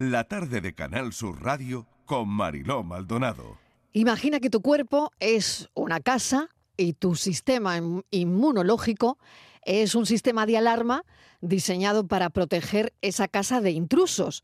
[0.00, 3.58] La tarde de Canal Sur Radio con Mariló Maldonado.
[3.92, 7.78] Imagina que tu cuerpo es una casa y tu sistema
[8.10, 9.18] inmunológico
[9.62, 11.04] es un sistema de alarma
[11.42, 14.42] diseñado para proteger esa casa de intrusos.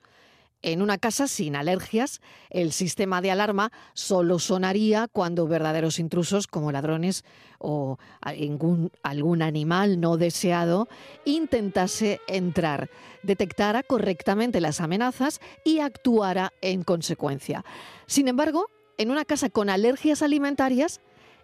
[0.63, 2.21] En una casa sin alergias,
[2.51, 7.25] el sistema de alarma solo sonaría cuando verdaderos intrusos como ladrones
[7.59, 10.89] o algún, animal no deseado
[11.25, 12.91] intentase entrar,
[13.23, 17.65] detectara correctamente las amenazas y actuara en consecuencia.
[18.07, 18.67] Sin embargo,
[18.99, 21.01] en una casa con alergias alimentarias,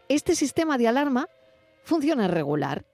[0.08, 1.28] este sistema de alarma
[1.84, 2.84] funciona regular.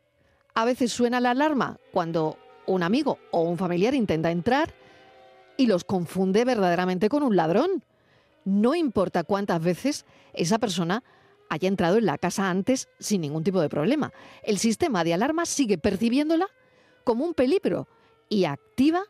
[0.54, 4.74] A veces suena la alarma cuando un amigo o un familiar intenta entrar
[5.58, 7.84] y los confunde verdaderamente con un ladrón.
[8.46, 11.04] No importa cuántas veces esa persona
[11.50, 14.12] haya entrado en la casa antes sin ningún tipo de problema.
[14.42, 16.46] El sistema de alarma sigue percibiéndola
[17.04, 17.88] como un peligro
[18.30, 19.02] y activa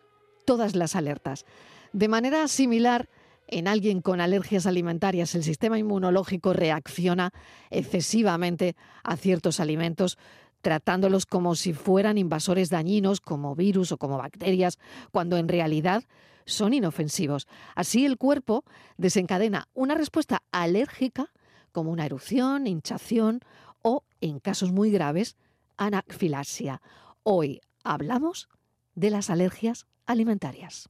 [0.44, 1.44] todas las alertas.
[1.92, 3.08] De manera similar,
[3.46, 7.32] en alguien con alergias alimentarias el sistema inmunológico reacciona
[7.70, 10.18] excesivamente a ciertos alimentos
[10.60, 14.78] tratándolos como si fueran invasores dañinos como virus o como bacterias,
[15.12, 16.04] cuando en realidad
[16.44, 17.46] son inofensivos.
[17.74, 18.64] Así el cuerpo
[18.96, 21.32] desencadena una respuesta alérgica
[21.72, 23.40] como una erupción, hinchación
[23.82, 25.36] o, en casos muy graves,
[25.76, 26.80] anafilaxia.
[27.22, 28.48] Hoy hablamos
[28.94, 30.86] de las alergias alimentarias.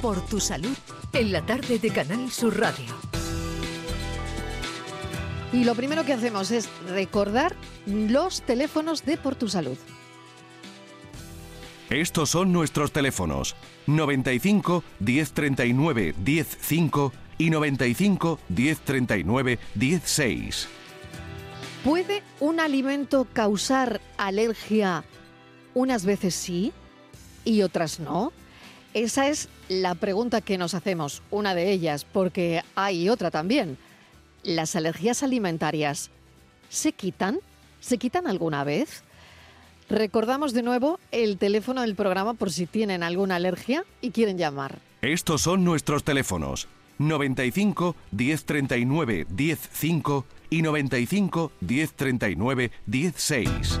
[0.00, 0.76] Por tu salud,
[1.12, 3.21] en la tarde de Canal Sur Radio.
[5.52, 7.54] Y lo primero que hacemos es recordar
[7.86, 9.76] los teléfonos de Por tu Salud.
[11.90, 13.54] Estos son nuestros teléfonos
[13.86, 20.68] 95 1039 105 y 95 1039 16.
[21.84, 25.04] ¿Puede un alimento causar alergia
[25.74, 26.72] unas veces sí
[27.44, 28.32] y otras no?
[28.94, 33.76] Esa es la pregunta que nos hacemos, una de ellas, porque hay otra también.
[34.42, 36.10] ¿Las alergias alimentarias
[36.68, 37.38] se quitan?
[37.80, 39.04] ¿Se quitan alguna vez?
[39.88, 44.78] Recordamos de nuevo el teléfono del programa por si tienen alguna alergia y quieren llamar.
[45.00, 46.68] Estos son nuestros teléfonos.
[46.98, 53.80] 95 1039 105 y 95 1039 16.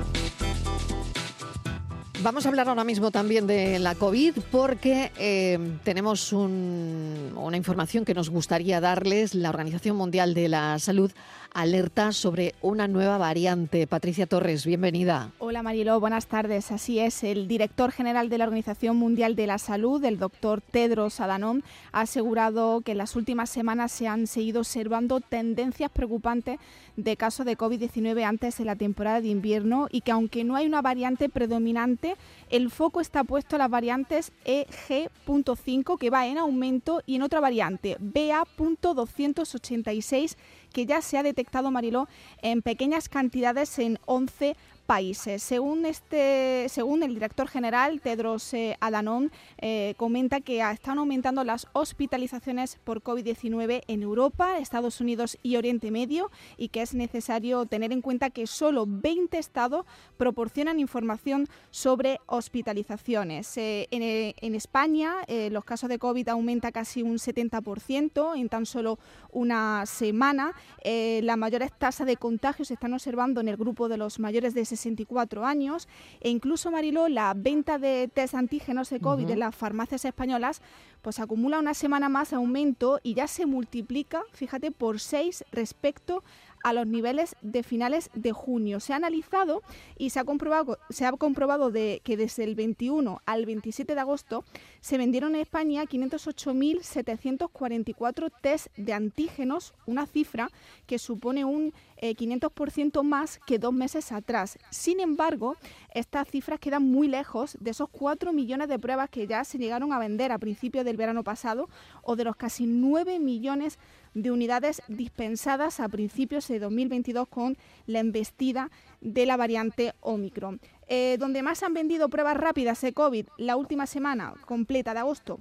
[2.22, 8.14] Vamos a hablar ahora mismo también de la COVID porque eh, tenemos una información que
[8.14, 9.34] nos gustaría darles.
[9.34, 11.10] La Organización Mundial de la Salud
[11.54, 13.86] alerta sobre una nueva variante.
[13.86, 15.30] Patricia Torres, bienvenida.
[15.38, 16.72] Hola Mariló, buenas tardes.
[16.72, 21.20] Así es, el director general de la Organización Mundial de la Salud, el doctor Tedros
[21.20, 21.62] Adhanom,
[21.92, 26.58] ha asegurado que en las últimas semanas se han seguido observando tendencias preocupantes
[26.96, 30.66] de casos de COVID-19 antes de la temporada de invierno y que aunque no hay
[30.66, 32.16] una variante predominante,
[32.50, 37.40] el foco está puesto en las variantes EG.5 que va en aumento y en otra
[37.40, 40.36] variante BA.286
[40.72, 42.08] que ya se ha detectado Mariló
[42.40, 44.56] en pequeñas cantidades en 11
[44.86, 45.42] países.
[45.42, 51.66] Según, este, según el director general, Tedros eh, Adhanom, eh, comenta que están aumentando las
[51.72, 57.92] hospitalizaciones por COVID-19 en Europa, Estados Unidos y Oriente Medio y que es necesario tener
[57.92, 63.56] en cuenta que solo 20 estados proporcionan información sobre hospitalizaciones.
[63.56, 65.14] Eh, en, España,
[65.50, 68.98] los casos de COVID aumenta casi un 70% en tan solo
[69.30, 70.52] una semana.
[70.84, 74.64] las mayores tasas de contagios se están observando en el grupo de los mayores de
[74.82, 75.88] 64 años
[76.20, 80.60] e incluso, Mariló, la venta de test antígenos de COVID en las farmacias españolas
[81.02, 86.22] pues acumula una semana más aumento y ya se multiplica, fíjate, por seis respecto
[86.62, 88.80] a los niveles de finales de junio.
[88.80, 89.62] Se ha analizado
[89.96, 94.00] y se ha comprobado, se ha comprobado de que desde el 21 al 27 de
[94.00, 94.44] agosto
[94.80, 100.50] se vendieron en España 508.744 test de antígenos, una cifra
[100.86, 104.58] que supone un 500% eh, más que dos meses atrás.
[104.70, 105.56] Sin embargo,
[105.94, 109.92] estas cifras quedan muy lejos de esos 4 millones de pruebas que ya se llegaron
[109.92, 111.68] a vender a principios del verano pasado
[112.02, 117.56] o de los casi 9 millones de unidades dispensadas a principios de 2022 con
[117.86, 118.70] la embestida
[119.00, 120.60] de la variante Omicron.
[120.88, 125.40] Eh, donde más han vendido pruebas rápidas de COVID la última semana completa de agosto,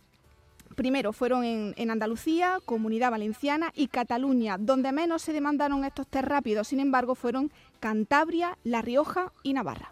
[0.75, 4.57] Primero fueron en, Andalucía, Comunidad Valenciana y Cataluña.
[4.57, 9.91] Donde menos se demandaron estos test rápidos, sin embargo, fueron Cantabria, La Rioja y Navarra.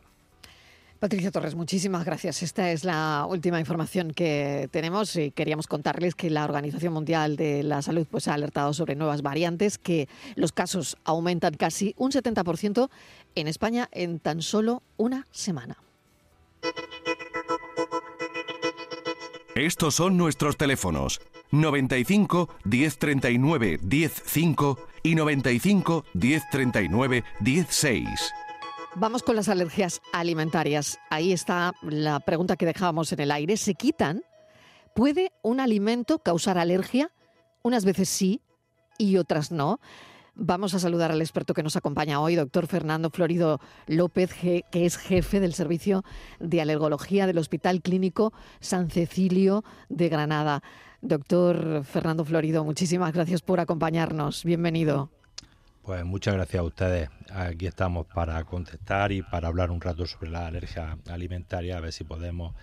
[0.99, 2.43] Patricia Torres, muchísimas gracias.
[2.43, 7.63] Esta es la última información que tenemos y queríamos contarles que la Organización Mundial de
[7.63, 12.89] la Salud pues, ha alertado sobre nuevas variantes, que los casos aumentan casi un 70%
[13.35, 15.77] en España en tan solo una semana.
[19.55, 28.33] Estos son nuestros teléfonos 95 1039 105 y 95 1039 16.
[28.95, 30.97] Vamos con las alergias alimentarias.
[31.11, 33.55] Ahí está la pregunta que dejábamos en el aire.
[33.55, 34.23] ¿Se quitan?
[34.95, 37.11] ¿Puede un alimento causar alergia?
[37.61, 38.41] Unas veces sí
[38.97, 39.79] y otras no.
[40.33, 44.97] Vamos a saludar al experto que nos acompaña hoy, doctor Fernando Florido López, que es
[44.97, 46.03] jefe del Servicio
[46.39, 50.63] de Alergología del Hospital Clínico San Cecilio de Granada.
[51.01, 54.43] Doctor Fernando Florido, muchísimas gracias por acompañarnos.
[54.43, 55.11] Bienvenido.
[55.89, 57.09] Pues muchas gracias a ustedes.
[57.31, 61.91] Aquí estamos para contestar y para hablar un rato sobre la alergia alimentaria, a ver
[61.93, 62.53] si podemos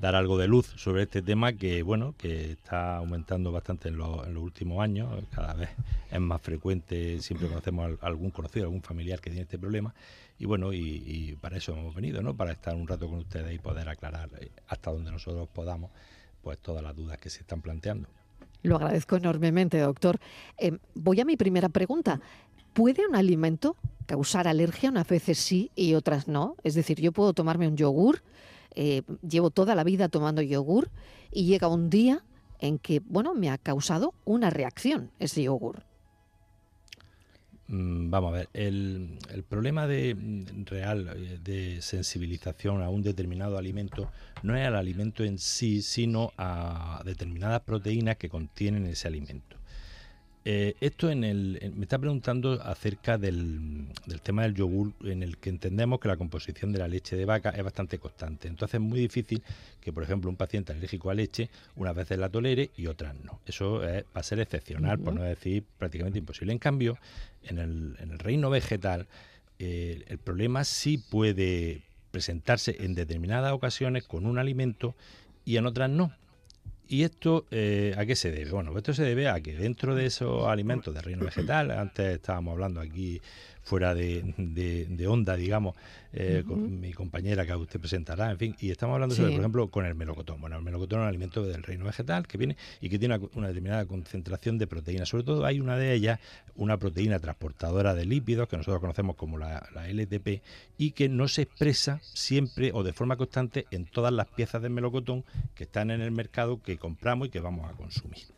[0.00, 4.26] dar algo de luz sobre este tema que bueno que está aumentando bastante en, los
[4.26, 5.22] últimos años.
[5.30, 5.68] Cada vez
[6.10, 9.94] es más frecuente siempre conocemos algún conocido algún familiar que tiene este problema.
[10.40, 13.58] Y bueno y, para eso hemos venido no para estar un rato con ustedes y
[13.60, 15.92] poder aclarar eh, hasta donde nosotros podamos
[16.42, 18.08] pues todas las dudas que se están planteando
[18.64, 20.18] lo agradezco enormemente doctor
[20.58, 22.20] eh, voy a mi primera pregunta
[22.72, 23.76] ¿Puede un alimento
[24.06, 24.90] causar alergia?
[24.90, 26.56] Unas veces sí y otras no.
[26.64, 28.20] Es decir, yo puedo tomarme un yogur
[28.74, 30.90] eh, llevo toda la vida tomando yogur
[31.30, 32.24] y llega un día
[32.58, 35.84] en que, bueno, me ha causado una reacción ese yogur.
[37.68, 39.18] Mm, vamos a ver, el,
[39.48, 40.16] problema de,
[40.66, 44.10] real eh, de sensibilización a un determinado alimento
[44.42, 49.56] no es al alimento en sí, sino a determinadas proteínas que contienen ese alimento.
[50.46, 53.86] Eh, esto en el, me está preguntando acerca del,
[54.22, 57.50] tema del yogur, en el que entendemos que la composición de la leche de vaca
[57.50, 58.48] es bastante constante.
[58.48, 59.42] Entonces es muy difícil
[59.80, 63.40] que, por ejemplo, un paciente alérgico a leche unas veces la tolere y otras no.
[63.46, 66.52] Eso va a ser excepcional, por no decir prácticamente imposible.
[66.52, 66.98] En cambio,
[67.42, 69.06] en el, en el reino vegetal,
[69.58, 74.94] eh, el problema sí puede presentarse en determinadas ocasiones con un alimento
[75.44, 76.12] y en otras no.
[76.86, 78.50] ¿Y esto eh, a qué se debe?
[78.50, 82.52] Bueno, esto se debe a que dentro de esos alimentos de reino vegetal, antes estábamos
[82.52, 83.20] hablando aquí
[83.64, 85.74] fuera de, de, onda, digamos,
[86.12, 89.68] eh, con mi compañera que usted presentará, en fin, y estamos hablando, sobre, por ejemplo,
[89.68, 90.40] con el melocotón.
[90.40, 93.48] Bueno, el melocotón es un alimento del reino vegetal que viene y que tiene una,
[93.48, 95.08] determinada concentración de proteínas.
[95.08, 96.20] Sobre todo hay una de ellas,
[96.54, 100.42] una proteína transportadora de lípidos, que nosotros conocemos como la, la LTP,
[100.76, 104.68] y que no se expresa siempre o de forma constante en todas las piezas de
[104.68, 105.24] melocotón
[105.54, 108.33] que están en el mercado que compramos y que vamos a consumir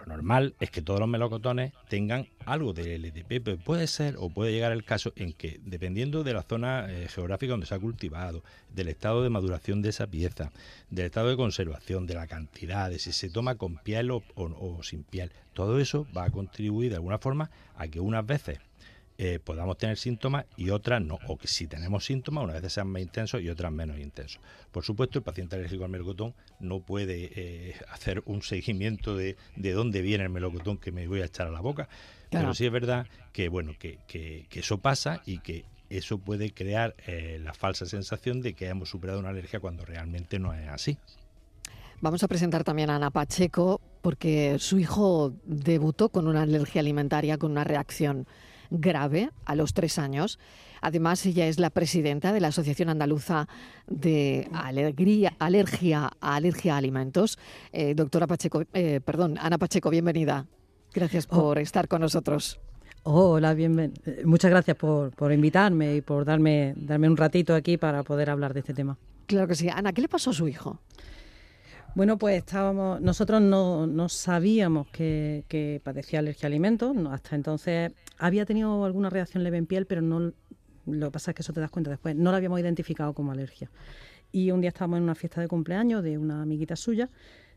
[0.00, 4.30] lo normal es que todos los melocotones tengan algo de LTP, pero puede ser o
[4.30, 7.78] puede llegar el caso en que, dependiendo de la zona eh, geográfica donde se ha
[7.78, 8.42] cultivado,
[8.74, 10.52] del estado de maduración de esa pieza,
[10.90, 14.22] del estado de conservación, de la cantidad, de si se toma con piel o
[14.82, 18.58] sin piel, todo eso va a contribuir de alguna forma a que unas veces
[19.22, 22.86] eh, podamos tener síntomas y otras no, o que si tenemos síntomas, unas veces sean
[22.88, 24.40] más intensos y otras menos intensos.
[24.72, 29.72] Por supuesto, el paciente alérgico al melocotón no puede eh, hacer un seguimiento de, de
[29.72, 31.86] dónde viene el melocotón que me voy a echar a la boca,
[32.30, 36.94] pero sí es verdad que, bueno, que, que, eso pasa y que eso puede crear
[37.06, 40.96] eh, la falsa sensación de que hemos superado una alergia cuando realmente no es así.
[42.00, 47.36] Vamos a presentar también a Ana Pacheco porque su hijo debutó con una alergia alimentaria,
[47.36, 48.26] con una reacción
[48.70, 50.38] grave a los tres años.
[50.80, 53.48] Además, ella es la presidenta de la Asociación Andaluza
[53.86, 57.38] de Alegría, Alergia a Alergia a Alimentos.
[57.72, 60.46] Eh, doctora Pacheco, eh, perdón, Ana Pacheco, bienvenida.
[60.94, 61.36] Gracias oh.
[61.36, 62.60] por estar con nosotros.
[63.02, 68.02] Hola, bienven muchas gracias por, por, invitarme y por darme, darme un ratito aquí para
[68.02, 68.98] poder hablar de este tema.
[69.26, 69.68] Claro que sí.
[69.68, 70.80] Ana, ¿qué le pasó a su hijo?
[71.96, 77.92] Bueno, pues estábamos, nosotros no, no sabíamos que, que, padecía alergia a alimentos, hasta entonces
[78.16, 80.32] había tenido alguna reacción leve en piel, pero no,
[80.86, 83.32] lo que pasa es que eso te das cuenta después, no lo habíamos identificado como
[83.32, 83.70] alergia.
[84.30, 87.10] Y un día estábamos en una fiesta de cumpleaños de una amiguita suya,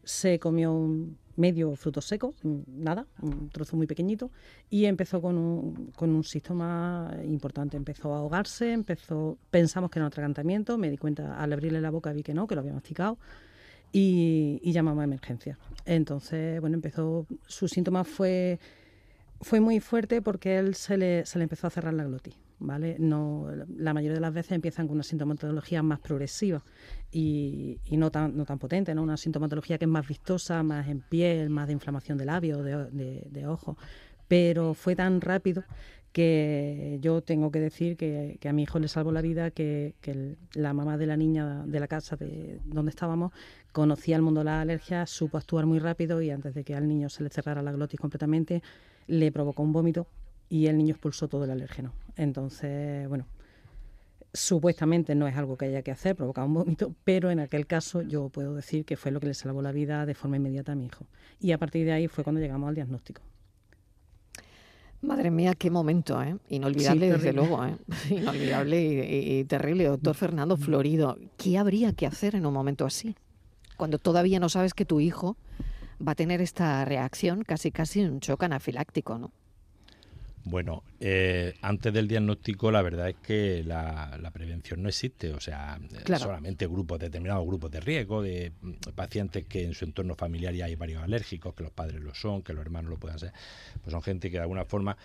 [0.03, 2.33] se comió un medio fruto seco,
[2.67, 4.31] nada, un trozo muy pequeñito,
[4.69, 7.77] y empezó con un, con un síntoma importante.
[7.77, 11.91] Empezó a ahogarse, empezó, pensamos que era un atragantamiento, me di cuenta, al abrirle la
[11.91, 13.19] boca vi que no, que lo había masticado
[13.93, 15.57] y, llamamos a emergencia.
[15.85, 18.59] Entonces, bueno, empezó, su síntoma fue,
[19.39, 22.35] fue muy fuerte porque él se le, se le empezó a cerrar la glotis.
[22.59, 22.95] ¿Vale?
[22.97, 26.63] No, la mayoría de las veces empiezan con una sintomatología más progresiva
[27.11, 29.03] y, y no, tan, no tan potente, ¿no?
[29.03, 32.85] una sintomatología que es más vistosa, más en piel, más de inflamación de labios, de,
[32.91, 33.75] de, de ojos,
[34.29, 35.65] pero fue tan rápido
[36.13, 39.95] que yo tengo que decir que, a mi hijo le salvó la vida, que,
[40.53, 43.33] la mamá de la niña de la casa de donde estábamos
[43.71, 46.87] conocía el mundo de las alergias, supo actuar muy rápido y antes de que al
[46.87, 48.61] niño se le cerrara la glotis completamente,
[49.07, 50.07] le provocó un vómito
[50.47, 51.91] y el niño expulsó todo el alérgeno.
[52.15, 53.25] Entonces, bueno,
[54.35, 58.01] Supuestamente no es algo que haya que hacer, provocar un vómito, pero en aquel caso
[58.01, 60.75] yo puedo decir que fue lo que le salvó la vida de forma inmediata a
[60.75, 61.05] mi hijo.
[61.39, 63.21] Y a partir de ahí fue cuando llegamos al diagnóstico.
[65.03, 66.37] Madre mía, qué momento, ¿eh?
[66.47, 67.75] Inolvidable, desde luego, ¿eh?
[68.09, 69.83] Inolvidable y, terrible.
[69.85, 73.13] Doctor Fernando Florido, ¿qué habría que hacer en un momento así?
[73.75, 75.35] Cuando todavía no sabes que tu hijo
[76.05, 79.31] va a tener esta reacción, casi casi un shock anafiláctico, ¿no?
[80.45, 85.79] Bueno, eh, antes del diagnóstico la verdad es que la, prevención no existe, o sea,
[86.17, 90.65] solamente grupos, determinados grupos de riesgo, de mm, pacientes que en su entorno familiar ya
[90.65, 93.31] hay varios alérgicos, que los padres lo son, que los hermanos lo puedan ser,
[93.81, 94.97] pues son gente que de alguna forma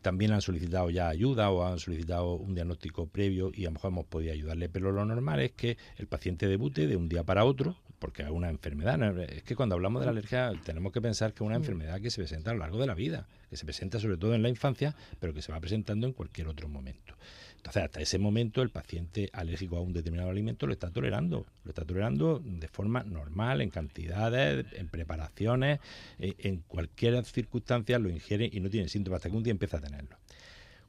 [0.00, 3.92] también han solicitado ya ayuda o han solicitado un diagnóstico previo y a lo mejor
[3.92, 7.44] hemos podido ayudarle, pero lo normal es que el paciente debute de un día para
[7.44, 9.18] otro, porque es una enfermedad.
[9.30, 12.10] Es que cuando hablamos de la alergia tenemos que pensar que es una enfermedad que
[12.10, 14.48] se presenta a lo largo de la vida, que se presenta sobre todo en la
[14.48, 17.14] infancia, pero que se va presentando en cualquier otro momento.
[17.56, 21.68] Entonces, hasta ese momento el paciente alérgico a un determinado alimento lo está tolerando, lo
[21.68, 25.80] está tolerando de forma normal, en cantidades, en preparaciones,
[26.18, 29.78] en, en cualquier circunstancia lo ingiere y no tiene síntomas hasta que un día empieza
[29.78, 30.16] a tenerlo.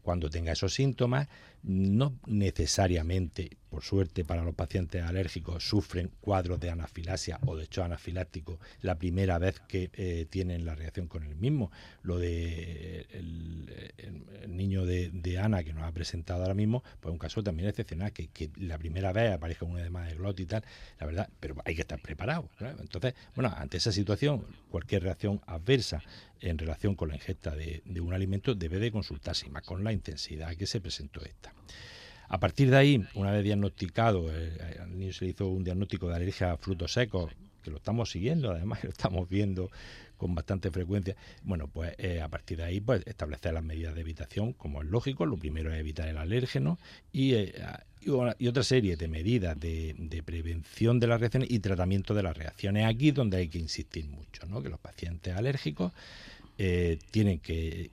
[0.04, 1.28] Cuando tenga esos síntomas,
[1.68, 7.84] no necesariamente, por suerte para los pacientes alérgicos, sufren cuadros de anafilasia o de hecho
[7.84, 11.70] anafiláctico la primera vez que eh, tienen la reacción con el mismo.
[12.04, 13.68] Lo de el,
[14.48, 18.50] niño de, Ana que nos ha presentado ahora mismo, pues un caso también excepcional, que,
[18.56, 20.64] la primera vez aparezca un edema de glotis y tal,
[21.00, 22.50] la verdad, pero hay que estar preparado.
[22.80, 26.02] Entonces, bueno, ante esa situación, cualquier reacción adversa
[26.40, 29.92] en relación con la ingesta de, de un alimento debe de consultarse, más con la
[29.92, 31.57] intensidad que se presentó esta.
[32.30, 36.16] A partir de ahí, una vez diagnosticado, eh, al niño se hizo un diagnóstico de
[36.16, 37.32] alergia a frutos secos,
[37.64, 39.72] que lo estamos siguiendo, además lo estamos viendo
[40.18, 41.16] con bastante frecuencia.
[41.44, 44.90] Bueno, pues eh, a partir de ahí, pues establecer las medidas de evitación, como es
[44.90, 45.26] lógico.
[45.26, 46.80] Lo primero es evitar el alérgeno
[47.14, 47.54] y, eh,
[48.48, 52.86] otra serie de medidas de, de, prevención de las reacciones y tratamiento de las reacciones.
[52.86, 54.62] Aquí donde hay que insistir mucho, ¿no?
[54.64, 55.92] Que los pacientes alérgicos
[56.58, 57.92] eh, tienen que,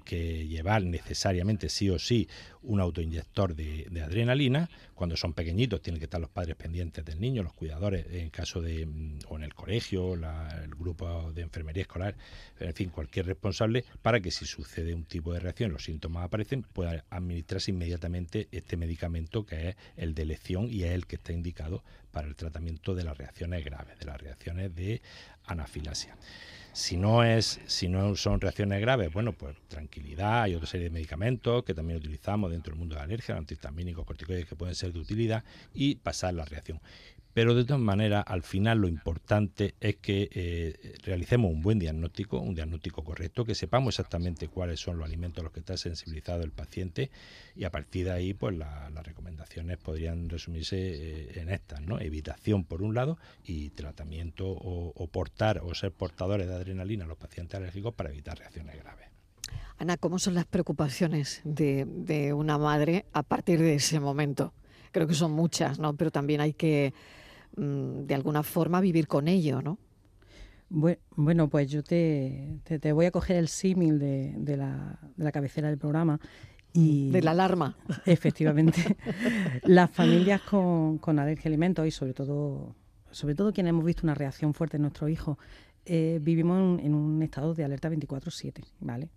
[0.49, 2.29] llevar necesariamente sí o sí
[2.63, 4.71] un autoinyector de, adrenalina.
[4.95, 8.63] Cuando son pequeñitos tienen que estar los padres pendientes del niño, los cuidadores, en caso
[8.63, 12.17] de, mm, o en el colegio, el grupo de enfermería escolar,
[12.59, 16.63] en fin, cualquier responsable, para que si sucede un tipo de reacción, los síntomas aparecen,
[16.63, 21.33] pueda administrarse inmediatamente este medicamento que es el de elección y es el que está
[21.33, 25.03] indicado para el tratamiento de las reacciones graves, de las reacciones de
[25.45, 26.17] anafilasia.
[26.75, 30.91] Si no es, si no son reacciones graves, bueno, pues tranquilidad, hay otra serie de
[30.91, 34.93] medicamentos que también utilizamos dentro del mundo de la alergia, antihistamínicos, corticoides que pueden ser
[34.93, 36.81] de utilidad y pasar la reacción.
[37.35, 42.39] Pero de todas maneras, al final lo importante es que eh, realicemos un buen diagnóstico,
[42.39, 46.45] un diagnóstico correcto, que sepamos exactamente cuáles son los alimentos a los que está sensibilizado
[46.45, 47.11] el paciente
[47.57, 51.99] y a partir de ahí, pues las recomendaciones podrían resumirse eh, en estas, ¿no?
[51.99, 57.19] Evitación por un lado y tratamiento o, portar o ser portadores de adrenalina a los
[57.19, 59.09] pacientes alérgicos para evitar reacciones graves.
[59.79, 64.55] Ana, ¿cómo son las preocupaciones de, de una madre a partir de ese momento?
[64.93, 65.97] Creo que son muchas, ¿no?
[65.97, 66.95] Pero también hay que
[67.57, 69.79] de alguna forma vivir con ello, ¿no?
[70.71, 75.31] Bueno, pues yo te, te, voy a coger el símil de, de, la, de la
[75.31, 76.19] cabecera del programa.
[76.73, 77.77] Y, de la alarma.
[78.07, 78.97] Efectivamente.
[79.63, 82.75] Las familias con, con alergia a alimentos y sobre todo,
[83.13, 85.39] sobre todo quienes hemos visto una reacción fuerte en nuestro hijo,
[85.87, 89.11] eh, vivimos en, un estado de alerta 24-7, ¿vale?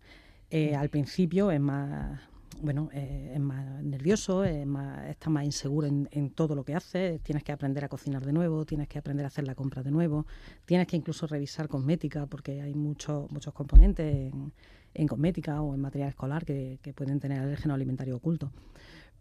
[0.49, 2.21] Eh, al principio es más
[2.61, 7.19] bueno, eh, es más nervioso, es más, está más inseguro en, todo lo que hace,
[7.19, 9.91] tienes que aprender a cocinar de nuevo, tienes que aprender a hacer la compra de
[9.91, 10.25] nuevo,
[10.65, 14.31] tienes que incluso revisar cosmética porque hay muchos muchos componentes
[14.93, 18.51] en, cosmética o en material escolar que, que pueden tener alérgeno alimentario oculto.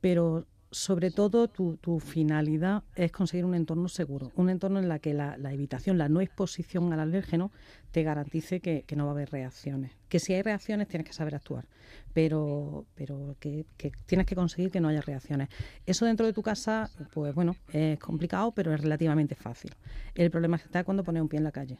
[0.00, 5.14] Pero sobre todo tu, finalidad es conseguir un entorno seguro, un entorno en el que
[5.14, 7.52] la, evitación, la no exposición al alérgeno
[7.96, 9.90] te garantice que, no va a haber reacciones.
[10.10, 11.64] Que si hay reacciones tienes que saber actuar,
[12.12, 13.64] pero, pero que,
[14.04, 15.48] tienes que conseguir que no haya reacciones.
[15.86, 19.74] Eso dentro de tu casa, pues bueno, es complicado, pero es relativamente fácil.
[20.14, 21.78] El problema está cuando pones un pie en la calle.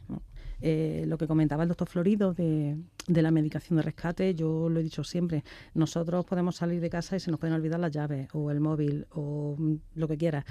[0.59, 2.75] Eh, lo que comentaba el doctor Florido de,
[3.07, 5.43] de la medicación de rescate, yo lo he dicho siempre,
[5.75, 9.05] nosotros podemos salir de casa y se nos pueden olvidar las llaves o el móvil
[9.11, 10.43] o mm, lo que quiera,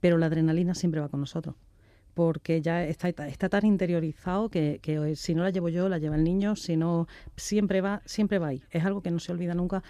[0.00, 1.54] pero la adrenalina siempre va con nosotros
[2.14, 4.80] porque ya está, está tan interiorizado que,
[5.16, 8.48] si no la llevo yo, la lleva el niño, si no, siempre va, siempre va
[8.48, 8.62] ahí.
[8.70, 9.82] Es algo que no se olvida nunca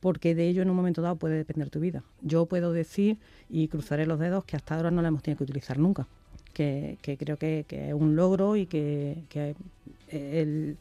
[0.00, 2.04] porque de ello en un momento dado puede depender tu vida.
[2.20, 5.44] Yo puedo decir, y cruzaré los dedos, que hasta ahora no la hemos tenido que
[5.44, 6.06] utilizar nunca,
[6.52, 9.24] que, creo que, es un logro y que,
[10.10, 10.76] el,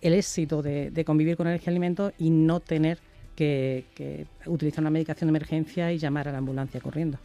[0.00, 2.98] éxito de, de, convivir con el alimentos y no tener
[3.34, 7.18] que utilizar una medicación de emergencia y llamar a la ambulancia corriendo.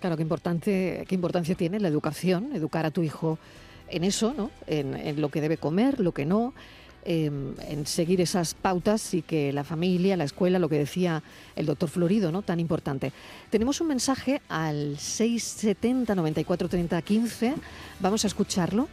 [0.00, 3.38] Claro, qué, importante, qué importancia tiene la educación, educar a tu hijo
[3.88, 4.50] en eso, ¿no?
[4.66, 6.54] En, lo que debe comer, lo que no,
[7.04, 11.22] em, en seguir esas pautas y que la familia, la escuela, lo que decía
[11.54, 12.40] el doctor Florido, ¿no?
[12.40, 13.12] Tan importante.
[13.50, 17.54] Tenemos un mensaje al 670 94 30 15.
[18.00, 18.88] Vamos a escucharlo.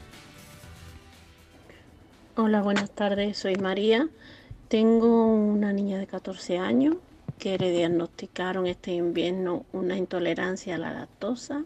[2.36, 3.38] Hola, buenas tardes.
[3.38, 4.10] Soy María.
[4.68, 6.98] Tengo una niña de 14 años
[7.40, 11.66] que le diagnosticaron este invierno una intolerancia a la lactosa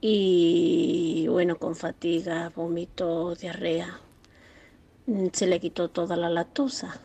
[0.00, 4.00] y bueno, con fatiga, vómito, diarrea.
[5.06, 7.00] Mm, se le quitó toda la lactosa,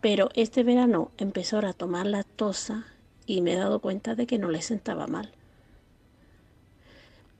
[0.00, 2.86] pero este verano empezó a tomar lactosa
[3.26, 5.32] y me he dado cuenta de que no le sentaba mal.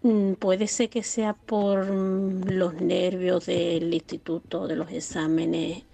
[0.03, 5.85] Mm, puede ser que sea por mm, los nervios del instituto, de los exámenes,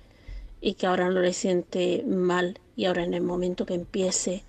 [0.66, 4.42] y que ahora no le siente mal y ahora en el momento que empiece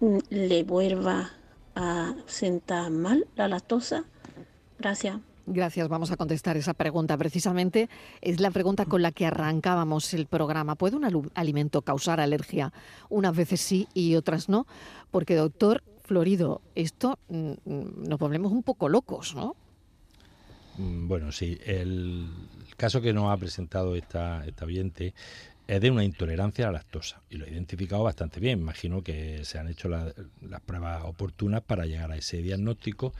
[0.00, 1.30] mm, le vuelva
[1.74, 4.04] a sentar mal la lactosa?
[4.78, 5.18] Gracias.
[5.44, 7.18] Gracias, vamos a contestar esa pregunta.
[7.18, 7.90] Precisamente
[8.22, 10.74] es la pregunta con la que arrancábamos el programa.
[10.74, 12.72] ¿Puede un alimento causar alergia?
[13.10, 14.66] Unas veces sí y otras no.
[15.10, 19.54] Porque, doctor Florido, esto mm, mm, nos volvemos un poco locos, ¿no?
[20.78, 21.58] Bueno, sí.
[21.66, 22.30] El
[22.76, 25.14] caso que nos ha presentado esta, esta oyente
[25.66, 28.60] es de una intolerancia a la lactosa y lo he identificado bastante bien.
[28.60, 33.12] Imagino que se han hecho las pruebas oportunas para llegar a ese diagnóstico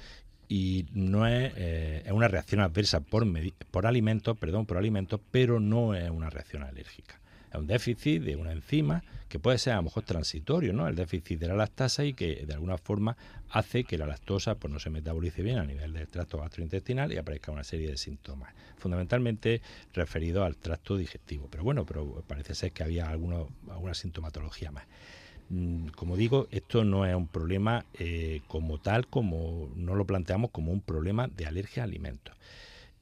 [0.48, 3.26] y no es, eh, es una reacción adversa por,
[3.70, 7.20] por alimentos, perdón, por alimentos, pero no es una reacción alérgica
[7.58, 10.86] un déficit de una enzima que puede ser a lo mejor transitorio, ¿no?
[10.86, 13.16] El déficit de la lactasa y que de alguna forma
[13.50, 17.16] hace que la lactosa pues, no se metabolice bien a nivel del tracto gastrointestinal y
[17.16, 19.62] aparezca una serie de síntomas, fundamentalmente
[19.94, 21.48] referidos al tracto digestivo.
[21.50, 23.46] Pero bueno, pero parece ser que había alguna
[23.94, 24.84] sintomatología más
[25.48, 30.50] mm, como digo, esto no es un problema eh, como tal, como no lo planteamos
[30.50, 32.34] como un problema de alergia a alimentos.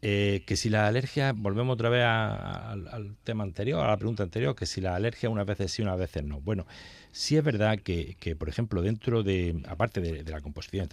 [0.07, 4.55] Eh, que si la alergia, volvemos otra vez al tema anterior, a la pregunta anterior,
[4.55, 6.43] que si la alergia unas veces sí, unas veces no.
[6.43, 6.67] Bueno,
[7.11, 10.89] sí es verdad que, por ejemplo, dentro de, aparte de, la composición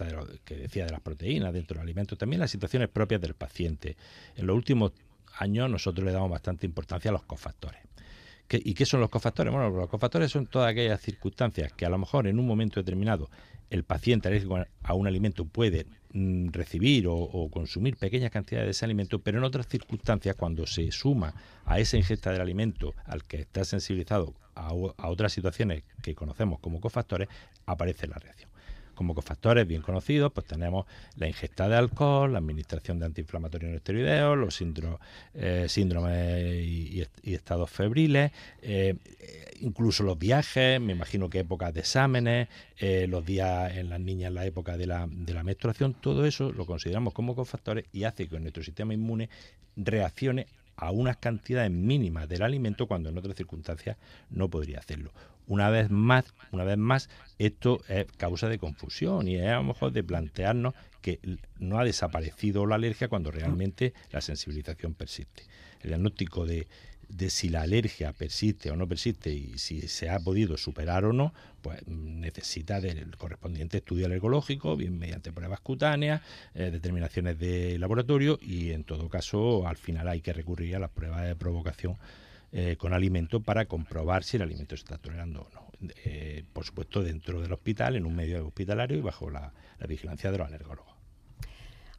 [0.46, 3.98] que decía de las proteínas dentro del alimento, también las situaciones propias del paciente.
[4.34, 4.92] En los últimos
[5.36, 7.82] años nosotros le damos bastante importancia a los cofactores.
[8.48, 9.52] ¿Y qué son los cofactores?
[9.52, 13.28] Bueno, los cofactores son todas aquellas circunstancias que a lo mejor en un momento determinado
[13.68, 19.18] el paciente alérgico a un alimento puede recibir o, consumir pequeñas cantidades de ese alimento,
[19.20, 23.64] pero en otras circunstancias, cuando se suma a esa ingesta del alimento al que está
[23.64, 27.28] sensibilizado a, a otras situaciones que conocemos como cofactores,
[27.66, 28.50] aparece la reacción.
[28.94, 33.76] Como cofactores bien conocidos, pues tenemos la ingesta de alcohol, la administración de antiinflamatorios no
[33.76, 34.60] esteroideos, los
[35.34, 38.96] eh, síndromes y, estados febriles, eh,
[39.60, 44.28] incluso los viajes, me imagino que épocas de exámenes, eh, los días en las niñas
[44.28, 48.04] en la época de la, de la menstruación, todo eso lo consideramos como cofactores y
[48.04, 49.28] hace que nuestro sistema inmune
[49.76, 53.96] reaccione a unas cantidades mínimas del alimento cuando en otras circunstancias
[54.30, 55.12] no podría hacerlo.
[55.46, 59.64] Una vez más, una vez más, esto es causa de confusión y es a lo
[59.64, 61.18] mejor de plantearnos que
[61.58, 65.44] no ha desaparecido la alergia cuando realmente la sensibilización persiste.
[65.80, 66.68] El diagnóstico de,
[67.12, 71.12] de si la alergia persiste o no persiste y si se ha podido superar o
[71.12, 76.22] no, pues necesita del correspondiente estudio alergológico, bien mediante pruebas cutáneas,
[76.54, 80.90] eh, determinaciones de laboratorio y en todo caso al final hay que recurrir a las
[80.90, 81.98] pruebas de provocación
[82.52, 85.62] eh, con alimento para comprobar si el alimento se está tolerando o no.
[86.04, 90.30] Eh, por supuesto dentro del hospital, en un medio hospitalario y bajo la, la vigilancia
[90.30, 90.92] de los alergólogos.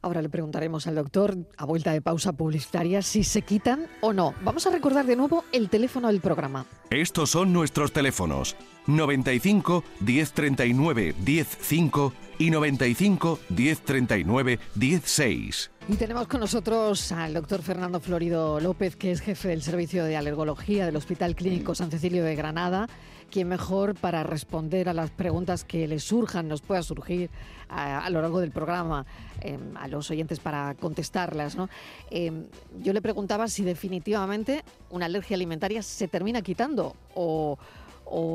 [0.04, 4.34] Ahora le preguntaremos al doctor, a vuelta de pausa publicitaria, si se quitan o no.
[4.42, 6.66] Vamos a recordar de nuevo el teléfono del programa.
[6.90, 8.54] Estos son nuestros teléfonos.
[8.86, 15.70] 95 1039 105 y 95 1039 16.
[15.86, 20.16] Y tenemos con nosotros al doctor Fernando Florido López, que es jefe del Servicio de
[20.16, 22.86] Alergología del Hospital Clínico San Cecilio de Granada
[23.34, 27.30] quién mejor para responder a las preguntas que les surjan, nos pueda surgir
[27.68, 29.06] a, lo largo del programa,
[29.40, 31.56] em, a los oyentes para contestarlas.
[32.12, 32.44] Em,
[32.80, 37.58] yo le preguntaba si definitivamente una alergia alimentaria se termina quitando o,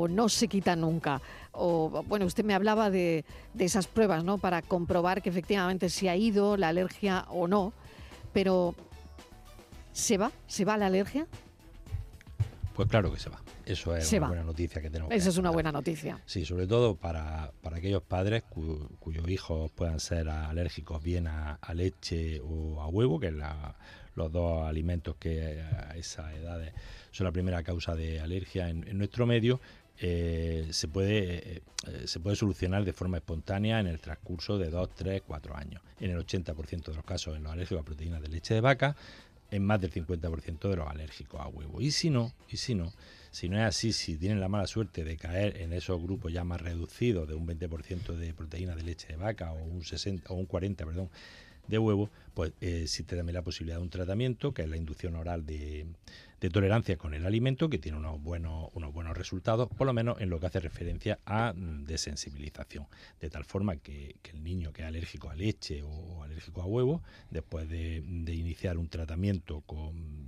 [0.08, 1.20] no se quita nunca.
[1.52, 4.38] O, bueno, usted me hablaba de, de esas pruebas, ¿no?
[4.38, 7.72] Para comprobar que efectivamente se ha ido la alergia o no.
[8.32, 8.74] Pero,
[9.92, 10.30] ¿se va?
[10.46, 11.26] ¿Se va la alergia?
[12.74, 13.42] Pues claro que se va.
[13.66, 15.12] Eso es una buena noticia que tenemos.
[15.12, 16.18] Esa es una buena noticia.
[16.26, 18.42] Sí, sobre todo para, aquellos padres
[18.98, 23.34] cuyos hijos puedan ser alérgicos bien a, leche o a huevo, que es
[24.14, 26.72] los dos alimentos que a esas edades
[27.10, 29.60] son la primera causa de alergia en, nuestro medio.
[29.98, 31.62] eh, se, puede,
[32.06, 35.82] se puede solucionar de forma espontánea en el transcurso de 2, 3, 4 años.
[36.00, 38.96] En el 80% de los casos en los alérgicos a proteínas de leche de vaca,
[39.50, 41.80] en más del 50% de los alérgicos a huevo.
[41.80, 42.92] Y si no, y si no,
[43.30, 46.44] si no es así, si tienen la mala suerte de caer en esos grupos ya
[46.44, 50.36] más reducidos de un 20% de proteína de leche de vaca o un 60 o
[50.36, 51.10] un 40, perdón,
[51.70, 55.14] de huevo, pues eh, existe también la posibilidad de un tratamiento, que es la inducción
[55.14, 55.86] oral de,
[56.52, 60.30] tolerancia con el alimento, que tiene unos buenos, unos buenos resultados, por lo menos en
[60.30, 62.86] lo que hace referencia a mm, desensibilización,
[63.20, 67.02] de tal forma que, el niño que es alérgico a leche o alérgico a huevo,
[67.30, 68.02] después de,
[68.34, 69.62] iniciar un tratamiento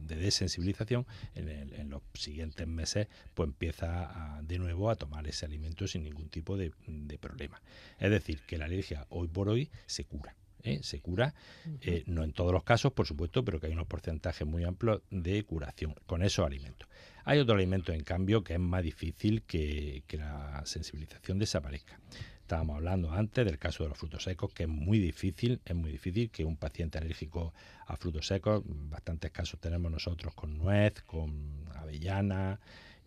[0.07, 6.05] de desensibilización, en, los siguientes meses, pues empieza de nuevo a tomar ese alimento sin
[6.05, 6.73] ningún tipo de
[7.21, 7.61] problema.
[7.99, 10.35] Es decir, que la alergia hoy por hoy se cura.
[10.65, 10.81] ¿Eh?
[10.83, 11.35] se cura,
[11.81, 15.03] eh, no en todos los casos, por supuesto, pero que hay unos porcentajes muy amplios
[15.11, 16.89] de curación con esos alimentos.
[17.25, 22.01] Hay otro alimento, en cambio, que es más difícil que, la sensibilización desaparezca.
[22.41, 25.93] Estábamos hablando antes del caso de los frutos secos, que es muy difícil, es muy
[25.93, 27.55] difícil que un paciente alérgico
[27.87, 32.61] a frutos secos, bastantes casos tenemos nosotros con nuez, con avellana,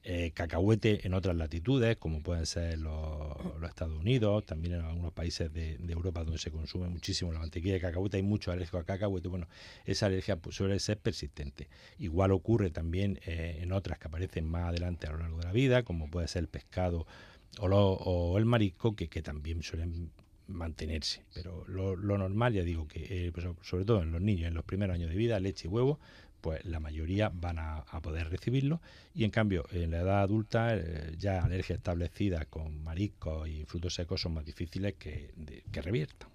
[0.07, 3.35] eh, cacahuete en otras latitudes, como pueden ser los,
[3.67, 7.81] Estados Unidos, también en algunos países de, Europa donde se consume muchísimo la mantequilla de
[7.81, 9.47] cacahuete, hay mucho alérgico a cacahuete, bueno,
[9.83, 11.69] esa alergia suele ser persistente.
[11.97, 15.51] Igual ocurre también eh, en otras que aparecen más adelante a lo largo de la
[15.51, 17.07] vida, como puede ser el pescado
[17.59, 20.11] o, el marisco, que, también suelen
[20.47, 21.23] mantenerse.
[21.33, 24.65] Pero lo, normal, ya digo, que eh, pues, sobre todo en los niños, en los
[24.65, 25.99] primeros años de vida, leche y huevo,
[26.45, 28.79] pues la mayoría van a, poder recibirlo
[29.15, 33.95] y en cambio en la edad adulta eh, ya alergia establecida con mariscos y frutos
[33.95, 35.33] secos son más difíciles que,
[35.71, 36.29] reviertan.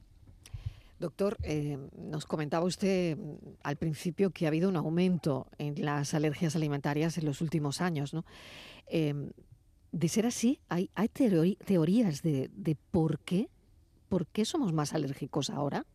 [0.99, 6.12] Doctor, eh, nos comentaba usted mm, al principio que ha habido un aumento en las
[6.12, 8.12] alergias alimentarias en los últimos años.
[8.12, 8.25] ¿no?
[8.88, 9.31] Em,
[9.92, 13.49] de ser así, hay, hay teorías de, de, por qué,
[14.09, 15.87] por qué somos más alérgicos ahora.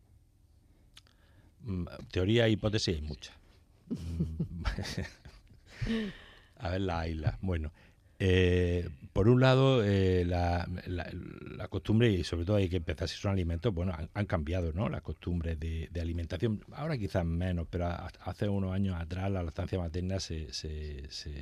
[1.60, 3.36] Mm, teoría e hipótesis hay muchas.
[6.58, 7.38] A ver la isla.
[7.42, 7.70] Bueno,
[8.18, 10.66] eh, por un lado, eh, la,
[11.70, 14.90] costumbre, y sobre todo hay que empezar si son alimentos, bueno, han, cambiado, ¿no?
[14.90, 17.88] Las costumbres de, alimentación, ahora quizás menos, pero
[18.20, 20.48] hace unos años atrás la lactancia materna se,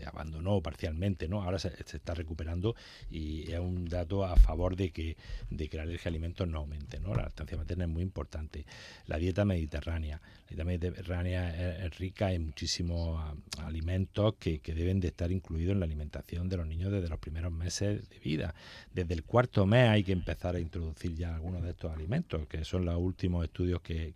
[0.07, 1.43] abandonó parcialmente, ¿no?
[1.43, 2.77] Ahora se, está recuperando
[3.11, 5.17] y es un dato a favor de que,
[5.51, 7.15] de que la alergia a alimentos no aumente, ¿no?
[7.15, 8.67] La lactancia materna es muy importante.
[9.07, 13.21] La dieta mediterránea, la dieta mediterránea es, rica en muchísimos
[13.59, 17.19] alimentos que, que deben de estar incluidos en la alimentación de los niños desde los
[17.19, 18.55] primeros meses de vida.
[18.93, 22.65] Desde el cuarto mes hay que empezar a introducir ya algunos de estos alimentos, que
[22.65, 24.15] son los últimos estudios que,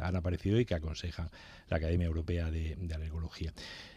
[0.00, 1.28] han aparecido y que aconsejan
[1.68, 3.52] la Academia Europea de, de Alergología.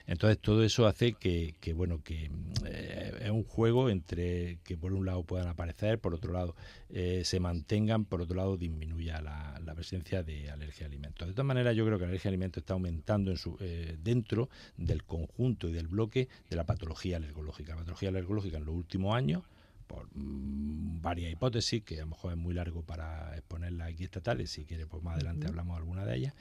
[0.08, 2.30] Entonces todo eso hace que, bueno, que
[2.66, 6.56] eh, es un juego entre que por un lado puedan aparecer, por otro lado
[6.90, 11.28] eh, se mantengan, por otro lado disminuya la, presencia de alergia a alimentos.
[11.28, 13.98] De todas maneras yo creo que la alergia a alimentos está aumentando en su, eh,
[14.02, 17.76] dentro del conjunto y del bloque de la patología alergológica.
[17.86, 19.44] Patología alergológica en los últimos años
[19.86, 24.50] por mm, varias hipótesis, que a lo mejor es muy largo para exponerlas aquí estatales,
[24.50, 26.34] si quiere, pues más adelante hablamos de alguna de ellas,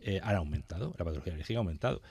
[0.00, 2.02] eh, han aumentado, la patología alérgica ha aumentado.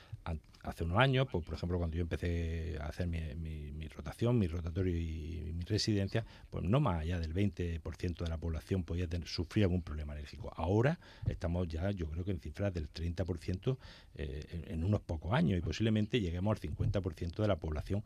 [0.61, 4.97] Hace unos años, pues, por ejemplo, cuando yo empecé a hacer mi, rotación, mi rotatorio
[4.97, 9.63] y, mi residencia, pues no más allá del 20% de la población podía tener, sufrir
[9.63, 10.51] algún problema alérgico.
[10.57, 13.77] Ahora estamos ya, yo creo que en cifras del 30%
[14.15, 18.03] eh, en, en unos pocos años y posiblemente lleguemos al 50% de la población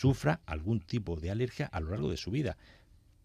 [0.00, 2.56] sufra algún tipo de alergia a lo largo de su vida,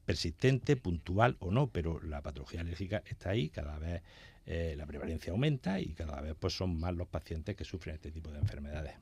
[0.06, 4.02] persistente, puntual o no, pero la patología alérgica está ahí, cada vez
[4.46, 8.12] eh, la prevalencia aumenta y cada vez pues, son más los pacientes que sufren este
[8.12, 8.94] tipo de enfermedades.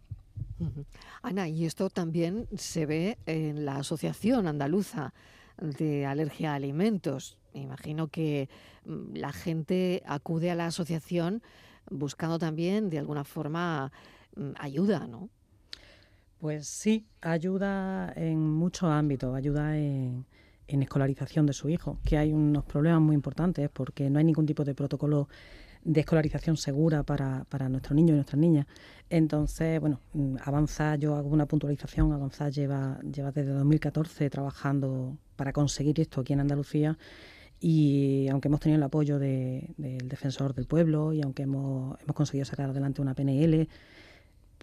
[1.23, 5.13] Ana, y esto también se ve en la Asociación Andaluza
[5.57, 7.38] de Alergia a Alimentos.
[7.55, 8.49] Me imagino que
[8.86, 11.41] mm, la gente acude a la asociación
[11.89, 13.91] buscando también, de alguna forma,
[14.36, 15.29] mm, ayuda, ¿no?
[16.43, 20.25] Pues sí, ayuda en muchos ámbitos, ayuda en,
[20.67, 24.65] escolarización de su hijo, que hay unos problemas muy importantes porque no hay ningún tipo
[24.65, 25.29] de protocolo
[25.86, 28.67] de escolarización segura para, nuestros niños y nuestras niñas.
[29.10, 35.53] Entonces, bueno, mm, Avanza, yo hago una puntualización, Avanza lleva, lleva desde 2014 trabajando para
[35.53, 36.97] conseguir esto aquí en Andalucía
[37.62, 42.43] y aunque hemos tenido el apoyo del defensor del pueblo y aunque hemos, hemos conseguido
[42.43, 43.69] sacar adelante una PNL,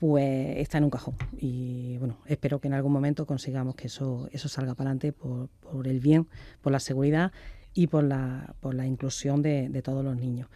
[0.00, 1.14] pues está en un cajón.
[1.36, 5.48] Y bueno, espero que en algún momento consigamos que eso, eso salga para adelante por,
[5.48, 6.26] por el bien,
[6.62, 7.32] por la seguridad
[7.74, 10.48] y por la, por la inclusión de, todos los niños.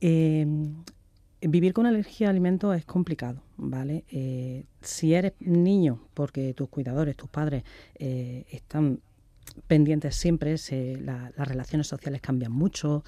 [0.00, 0.46] Eh,
[1.40, 4.04] Vivir con alergia a alimentos es complicado, ¿vale?
[4.12, 7.64] Eh, si eres niño, porque tus cuidadores, tus padres
[7.96, 9.00] eh, están
[9.66, 10.54] pendientes siempre,
[11.00, 13.02] las relaciones sociales cambian mucho,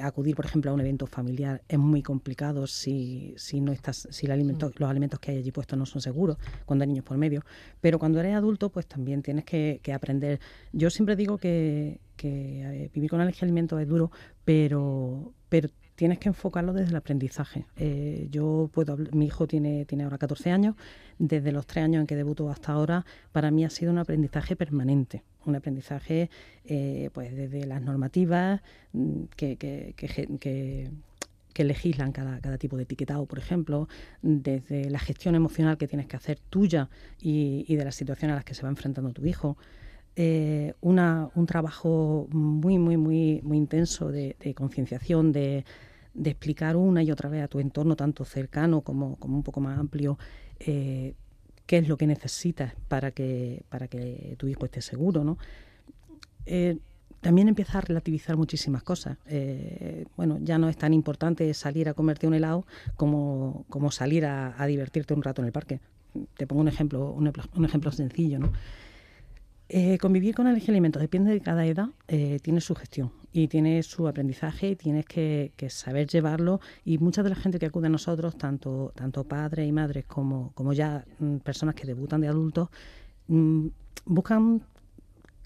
[0.00, 4.26] acudir, por ejemplo, a un evento familiar es muy complicado si, si no estás, si
[4.26, 4.58] mm.
[4.76, 7.42] los alimentos que hay allí puestos no son seguros, cuando hay niños por medio.
[7.80, 10.40] Pero cuando eres adulto, pues también tienes que, aprender.
[10.72, 14.10] Yo siempre digo que, que vivir con alergia a alimentos es duro,
[14.44, 17.66] pero, pero tienes que enfocarlo desde el aprendizaje.
[17.76, 20.76] Eh, yo puedo, mi hijo tiene, tiene ahora 14 años,
[21.18, 24.54] desde los 3 años en que debutó hasta ahora, para mí ha sido un aprendizaje
[24.54, 26.30] permanente, un aprendizaje
[26.64, 28.60] eh, pues desde las normativas
[28.92, 33.88] mm, que, que, que, legislan cada, cada, tipo de etiquetado, por ejemplo,
[34.20, 38.36] desde la gestión emocional que tienes que hacer tuya y, y de las situaciones a
[38.36, 39.56] las que se va enfrentando tu hijo.
[40.18, 45.66] Eh, una, un trabajo muy, muy, muy, muy intenso de, concienciación, de,
[46.16, 49.60] de, explicar una y otra vez a tu entorno, tanto cercano como, como un poco
[49.60, 50.18] más amplio,
[50.60, 51.14] eh,
[51.66, 55.24] qué es lo que necesitas para que, para que tu hijo esté seguro.
[55.24, 55.38] ¿no?
[56.46, 56.78] Eh,
[57.20, 59.18] también empieza a relativizar muchísimas cosas.
[60.16, 64.60] bueno, ya no es tan importante salir a comerte un helado como, como salir a,
[64.60, 65.80] a, divertirte un rato en el parque.
[66.36, 68.52] Te pongo un ejemplo, un, un ejemplo sencillo, ¿no?
[69.68, 73.82] Eh, convivir con a alimentos depende de cada edad, eh, tiene su gestión y tiene
[73.82, 77.90] su aprendizaje y tienes que, saber llevarlo y mucha de la gente que acude a
[77.90, 82.68] nosotros, tanto, tanto padres y madres como, como ya mm, personas que debutan de adultos,
[83.28, 83.66] mm,
[84.06, 84.62] buscan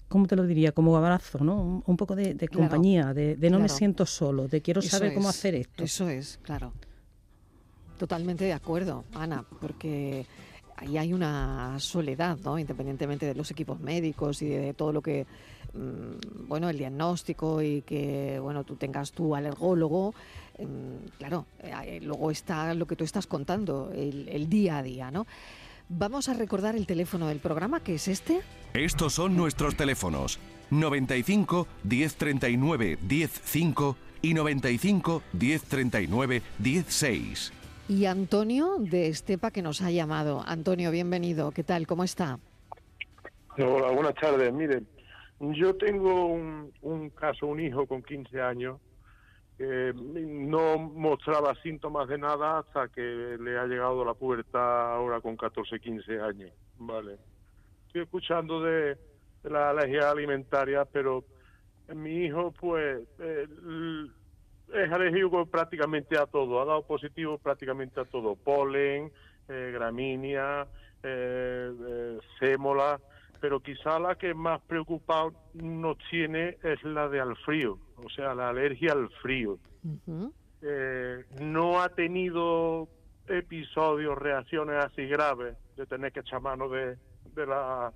[0.07, 0.73] ¿cómo te lo diría?
[0.73, 1.83] Como abrazo, ¿no?
[1.85, 5.83] Un, poco de, compañía, de, no me siento solo, de quiero saber cómo hacer esto.
[5.83, 6.73] Eso es, claro.
[7.97, 10.25] Totalmente de acuerdo, Ana, porque
[10.75, 12.59] ahí hay una soledad, ¿no?
[12.59, 15.25] Independientemente de los equipos médicos y de todo lo que,
[15.73, 20.13] bueno, el diagnóstico y que, bueno, tú tengas tu alergólogo,
[20.57, 25.25] em, claro, eh, luego está lo que tú estás contando, el, día a día, ¿no?
[25.89, 28.41] Vamos a recordar el teléfono del programa, que es este.
[28.73, 30.39] Estos son nuestros teléfonos.
[30.69, 37.53] 95 1039 105 y 95 1039 16
[37.91, 40.43] y Antonio de Estepa que nos ha llamado.
[40.47, 41.51] Antonio, bienvenido.
[41.51, 41.87] ¿Qué tal?
[41.87, 42.39] ¿Cómo está?
[43.57, 44.53] Hola, buenas tardes.
[44.53, 44.83] Mire,
[45.53, 48.79] yo tengo un, caso, un hijo con 15 años,
[49.57, 55.35] que no mostraba síntomas de nada hasta que le ha llegado la pubertad ahora con
[55.35, 56.51] 14, 15 años.
[56.77, 57.17] Vale.
[57.87, 58.97] Estoy escuchando de,
[59.43, 61.23] la alergia alimentaria, pero
[61.93, 63.47] mi hijo, pues, eh,
[64.73, 69.11] es alérgico prácticamente a todo, ha dado positivo prácticamente a todo, polen,
[69.49, 70.67] eh, gramínea,
[71.03, 72.99] eh, eh, sémola,
[73.41, 78.33] pero quizá la que más preocupado nos tiene es la de al frío, o sea,
[78.35, 79.57] la alergia al frío.
[81.41, 82.87] no ha tenido
[83.27, 86.97] episodios, reacciones así graves de tener que echar mano de,
[87.35, 87.91] de la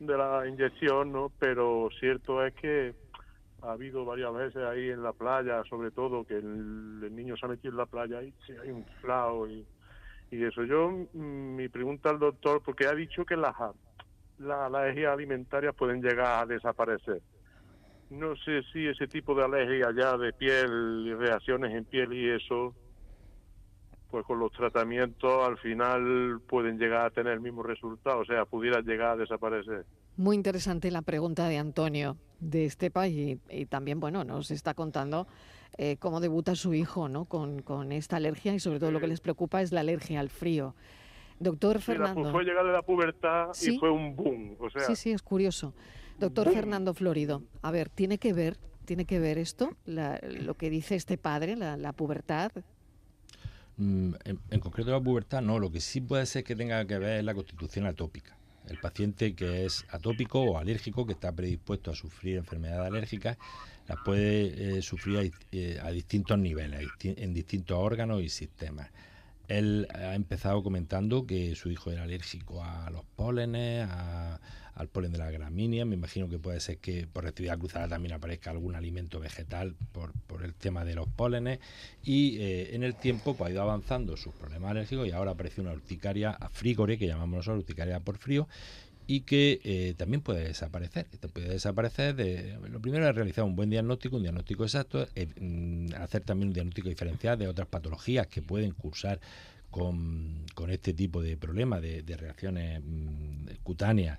[0.00, 1.30] de la inyección, ¿no?
[1.38, 2.94] Pero cierto es que
[3.62, 7.48] ha habido varias veces ahí en la playa, sobre todo, que el, niño se ha
[7.48, 9.64] metido en la playa y se ha inflado y,
[10.30, 10.64] y eso.
[10.64, 13.54] Yo, mm, mi pregunta al doctor, porque ha dicho que las,
[14.38, 17.22] las alergias alimentarias pueden llegar a desaparecer.
[18.10, 22.30] No sé si ese tipo de alergia ya de piel y reacciones en piel y
[22.30, 22.74] eso,
[24.10, 28.44] pues con los tratamientos al final pueden llegar a tener el mismo resultado, o sea,
[28.44, 29.84] pudiera llegar a desaparecer.
[30.16, 35.26] Muy interesante la pregunta de Antonio de Estepa y, y también, bueno, nos está contando
[35.76, 37.24] eh, cómo debuta su hijo ¿no?
[37.24, 40.28] Con, con, esta alergia y sobre todo lo que les preocupa es la alergia al
[40.28, 40.74] frío.
[41.38, 42.30] Doctor Fernando.
[42.30, 44.56] fue llegar de la pubertad y fue un boom.
[44.58, 45.74] O sea, sí, sí, es curioso.
[46.18, 50.94] Doctor Fernando Florido, a ver, ¿tiene que ver, tiene que ver esto, lo que dice
[50.94, 52.52] este padre, la, la pubertad?
[53.76, 56.98] Mm, en, en, concreto la pubertad no, lo que sí puede ser que tenga que
[56.98, 58.36] ver es la constitución atópica.
[58.68, 63.36] El paciente que es atópico o alérgico, que está predispuesto a sufrir enfermedades alérgicas,
[63.88, 68.90] las puede eh, sufrir a, eh, a, distintos niveles, en distintos órganos y sistemas.
[69.48, 74.40] Él ha empezado comentando que su hijo era alérgico a los pólenes, a,
[74.74, 75.84] al polen de la gramínea.
[75.84, 80.12] Me imagino que puede ser que por actividad cruzada también aparezca algún alimento vegetal por,
[80.42, 81.60] el tema de los pólenes.
[82.02, 85.60] Y eh, en el tiempo pues, ha ido avanzando sus problemas alérgicos y ahora aparece
[85.60, 88.48] una urticaria a frigore, que llamamos nosotros urticaria por frío,
[89.06, 91.06] y que eh, también puede desaparecer.
[91.12, 95.28] Esto puede desaparecer de, lo primero es realizar un buen diagnóstico, un diagnóstico exacto, eh,
[95.40, 99.20] mm, hacer también un diagnóstico diferencial de otras patologías que pueden cursar
[99.70, 104.18] con, con este tipo de problemas, de, reacciones mm, cutáneas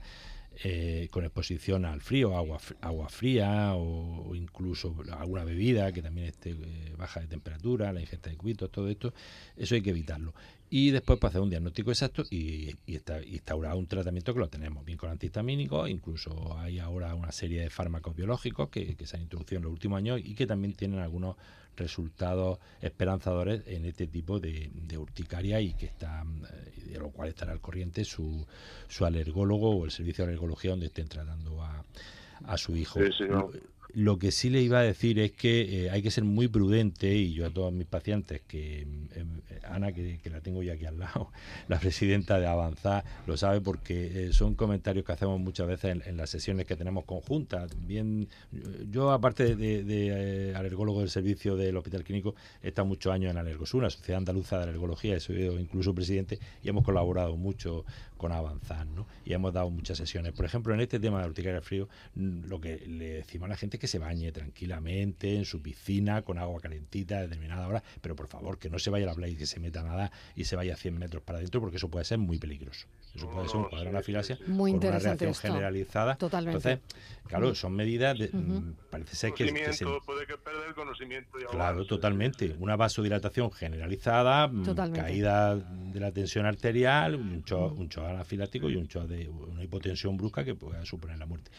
[0.64, 6.52] eh, con exposición al frío, agua, agua fría o, incluso alguna bebida que también esté
[6.52, 9.14] eh, baja de temperatura, la ingesta de cubitos, todo esto,
[9.58, 10.34] eso hay que evitarlo.
[10.70, 14.98] Y después para hacer un diagnóstico exacto y, instaurar un tratamiento que lo tenemos, bien
[14.98, 19.58] con antihistamínicos, incluso hay ahora una serie de fármacos biológicos que, que se han introducido
[19.58, 21.36] en los últimos años y que también tienen algunos
[21.76, 27.52] resultados esperanzadores en este tipo de, urticaria y que está eh, de lo cual estará
[27.52, 28.46] al corriente su,
[28.88, 31.84] su alergólogo o el servicio de alergología donde estén tratando a,
[32.46, 33.00] a su hijo.
[33.96, 37.16] Lo que sí le iba a decir es que eh, hay que ser muy prudente
[37.16, 40.86] y yo a todos mis pacientes, que em, em, Ana, que, la tengo ya aquí
[40.86, 41.32] al lado,
[41.70, 46.18] la presidenta de Avanzar, lo sabe porque eh, son comentarios que hacemos muchas veces en,
[46.18, 47.72] las sesiones que tenemos conjuntas.
[47.88, 48.28] Bien,
[48.92, 53.38] yo aparte de, eh, alergólogo del servicio del Hospital Clínico, he estado muchos años en
[53.38, 57.86] Alergosuna, Sociedad Andaluza de Alergología, he sido incluso presidente y hemos colaborado mucho
[58.18, 59.08] con Avanzar, ¿no?
[59.26, 60.34] Y hemos dado muchas sesiones.
[60.34, 63.58] Por ejemplo, en este tema de urticaria frío, mm, lo que le decimos a la
[63.58, 67.84] gente es que se bañe tranquilamente en su piscina con agua calentita a determinada hora,
[68.02, 70.12] pero por favor que no se vaya a la playa y que se meta nada
[70.36, 72.88] y se vaya a 100 metros para adentro porque eso puede ser muy peligroso.
[73.16, 76.16] Eso puede ser un cuadro de anafilasia muy con una reacción generalizada.
[76.16, 76.58] Totalmente.
[76.58, 78.30] Entonces, claro, son medidas, de,
[78.90, 81.30] parece ser que, se, puede que perder el conocimiento.
[81.50, 82.56] claro, totalmente.
[82.60, 84.52] Una vasodilatación generalizada,
[84.94, 90.18] caída de la tensión arterial, un shock, un anafilático y un shock de una hipotensión
[90.18, 91.52] brusca que pueda suponer la muerte.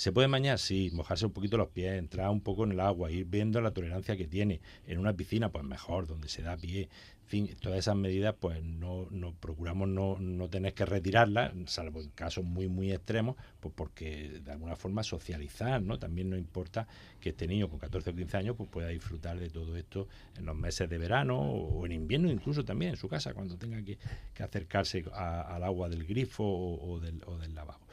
[0.00, 0.58] ¿Se puede bañar?
[0.58, 3.72] Sí, mojarse un poquito los pies, entrar un poco en el agua, ir viendo la
[3.72, 4.62] tolerancia que tiene.
[4.86, 6.88] En una piscina, pues mejor, donde se da pie.
[7.24, 12.00] En fin, todas esas medidas, pues no, no procuramos no, no tener que retirarlas, salvo
[12.00, 15.98] en casos muy, muy extremos, pues porque de alguna forma socializar, ¿no?
[15.98, 16.88] También no importa
[17.20, 20.08] que este niño con 14 o 15 años pues pueda disfrutar de todo esto
[20.38, 23.82] en los meses de verano o en invierno incluso también en su casa, cuando tenga
[23.82, 23.98] que,
[24.42, 27.84] acercarse al agua del grifo o, del, o del lavabo.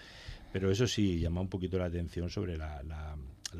[0.58, 3.16] Pero eso sí llama un poquito la atención sobre la,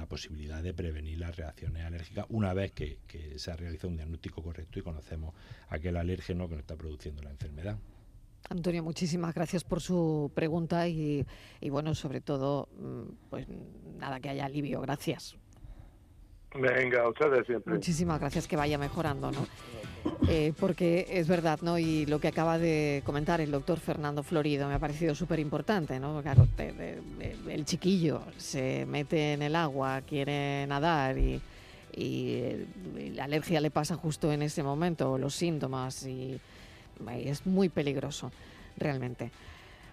[0.10, 2.98] posibilidad de prevenir las reacciones alérgicas una vez que,
[3.36, 5.36] se ha realizado un diagnóstico correcto y conocemos
[5.70, 7.78] aquel alérgeno que nos está produciendo la enfermedad.
[8.50, 11.24] Antonio, muchísimas gracias por su pregunta y,
[11.62, 13.46] y bueno, sobre todo, mm, pues
[14.00, 14.82] nada, que haya alivio.
[14.82, 15.38] Gracias.
[16.56, 17.74] Venga, ustedes siempre.
[17.74, 19.46] Muchísimas gracias, que vaya mejorando, ¿no?
[20.28, 21.78] Eh, porque es verdad, ¿no?
[21.78, 26.00] Y lo que acaba de comentar el doctor Fernando Florido me ha parecido súper importante,
[26.00, 26.22] ¿no?
[26.22, 26.48] Claro,
[27.50, 31.42] el chiquillo se mete en el agua, quiere nadar y,
[33.16, 36.40] la alergia le pasa justo en ese momento, los síntomas, y
[37.10, 38.32] es muy peligroso,
[38.78, 39.32] realmente.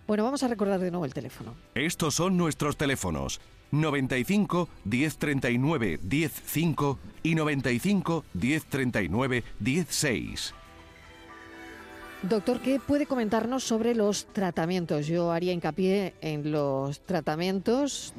[0.06, 1.54] Bueno, vamos a recordar de nuevo el teléfono.
[1.74, 3.40] Estos son nuestros teléfonos.
[3.80, 10.54] 95 1039 105 y 95 1039 16.
[12.22, 15.06] Doctor, ¿qué puede comentarnos sobre los tratamientos?
[15.06, 18.14] Yo haría hincapié en los tratamientos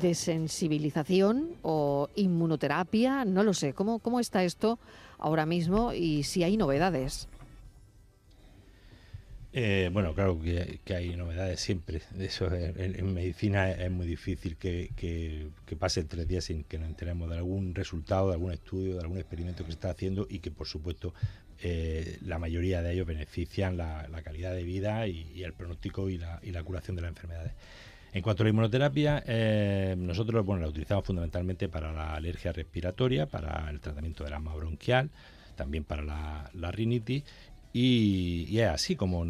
[0.00, 3.72] de sensibilización o inmunoterapia, no lo sé.
[3.72, 4.78] ¿Cómo, cómo está esto
[5.18, 7.28] ahora mismo y si hay novedades?
[9.52, 12.02] Eh, bueno, claro que, hay novedades siempre.
[12.18, 17.30] Eso en, medicina es muy difícil que, que, pase tres días sin que nos enteremos
[17.30, 20.50] de algún resultado, de algún estudio, de algún experimento que se está haciendo y que,
[20.50, 21.14] por supuesto,
[21.60, 26.40] eh, la mayoría de ellos benefician la, calidad de vida y, el pronóstico y la,
[26.42, 27.52] y la, curación de las enfermedades.
[28.12, 33.26] En cuanto a la inmunoterapia, eh, nosotros bueno, la utilizamos fundamentalmente para la alergia respiratoria,
[33.26, 35.10] para el tratamiento del asma bronquial,
[35.56, 37.24] también para la, la rinitis
[37.80, 39.24] y, es así como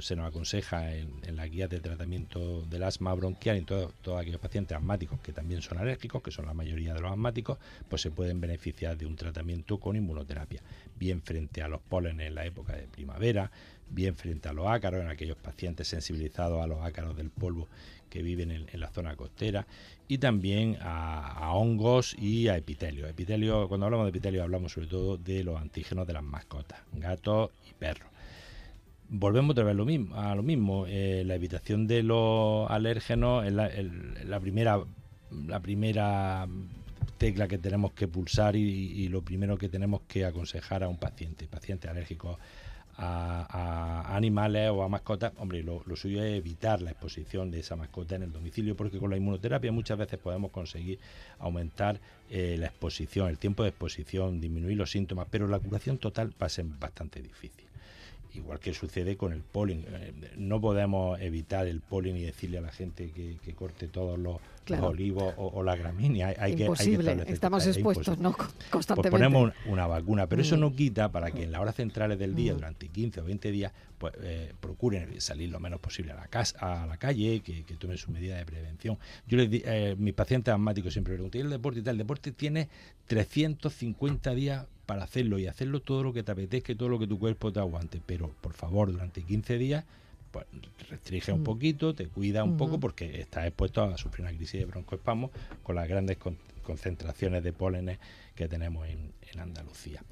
[0.00, 4.76] se nos aconseja en, la guía de tratamiento del asma bronquial en todos aquellos pacientes
[4.76, 8.40] asmáticos que también son alérgicos, que son la mayoría de los asmáticos, pues se pueden
[8.40, 10.62] beneficiar de un tratamiento con inmunoterapia,
[10.98, 13.52] bien frente a los pólenes en la época de primavera,
[13.88, 17.68] bien frente a los ácaros, en aquellos pacientes sensibilizados a los ácaros del polvo
[18.12, 19.66] que viven en, la zona costera
[20.06, 23.06] y también a, hongos y a epitelio.
[23.06, 27.52] Epitelio, cuando hablamos de epitelio hablamos sobre todo de los antígenos de las mascotas, gatos
[27.70, 28.10] y perros.
[29.08, 33.52] Volvemos otra vez lo mismo, a lo mismo, eh, la evitación de los alérgenos es
[33.54, 34.84] la, primera
[35.46, 36.46] la primera
[37.16, 40.98] tecla que tenemos que pulsar y, y, lo primero que tenemos que aconsejar a un
[40.98, 42.38] paciente, paciente alérgico
[42.96, 48.16] a, animales o a mascotas, hombre, lo, suyo es evitar la exposición de esa mascota
[48.16, 50.98] en el domicilio, porque con la inmunoterapia muchas veces podemos conseguir
[51.38, 51.98] aumentar
[52.30, 56.46] eh, la exposición, el tiempo de exposición, disminuir los síntomas, pero la curación total va
[56.46, 57.66] a ser bastante difícil.
[58.34, 59.84] igual que sucede con el polen.
[59.86, 64.38] Eh, no podemos evitar el polen y decirle a la gente que, corte todos los,
[64.80, 66.34] olivos o, la gramínea.
[66.38, 68.32] Hay, imposible, que, estamos expuestos ¿no?
[68.32, 69.10] Pues constantemente.
[69.10, 70.60] Pues ponemos una vacuna, pero eso mm.
[70.60, 72.56] no quita para que en las horas centrales del día, mm.
[72.56, 76.82] durante 15 o 20 días, pues eh, procuren salir lo menos posible a la, casa,
[76.82, 78.98] a la calle, que, tomen su medida de prevención.
[79.26, 81.94] Yo les eh, mis pacientes asmáticos siempre preguntan, ¿y el deporte y tal?
[81.94, 82.68] El deporte tiene
[83.06, 87.06] 350 días para hacerlo y hacerlo todo lo que te apetezca y todo lo que
[87.06, 88.00] tu cuerpo te aguante.
[88.04, 89.84] Pero por favor, durante 15 días,
[90.32, 90.46] pues
[90.88, 91.44] restringe un mm.
[91.44, 95.30] poquito, te cuida un poco porque estás expuesto a sufrir una crisis de broncoespasmo
[95.62, 96.18] con las grandes
[96.62, 97.98] concentraciones de pólenes
[98.34, 100.04] que tenemos en, Andalucía.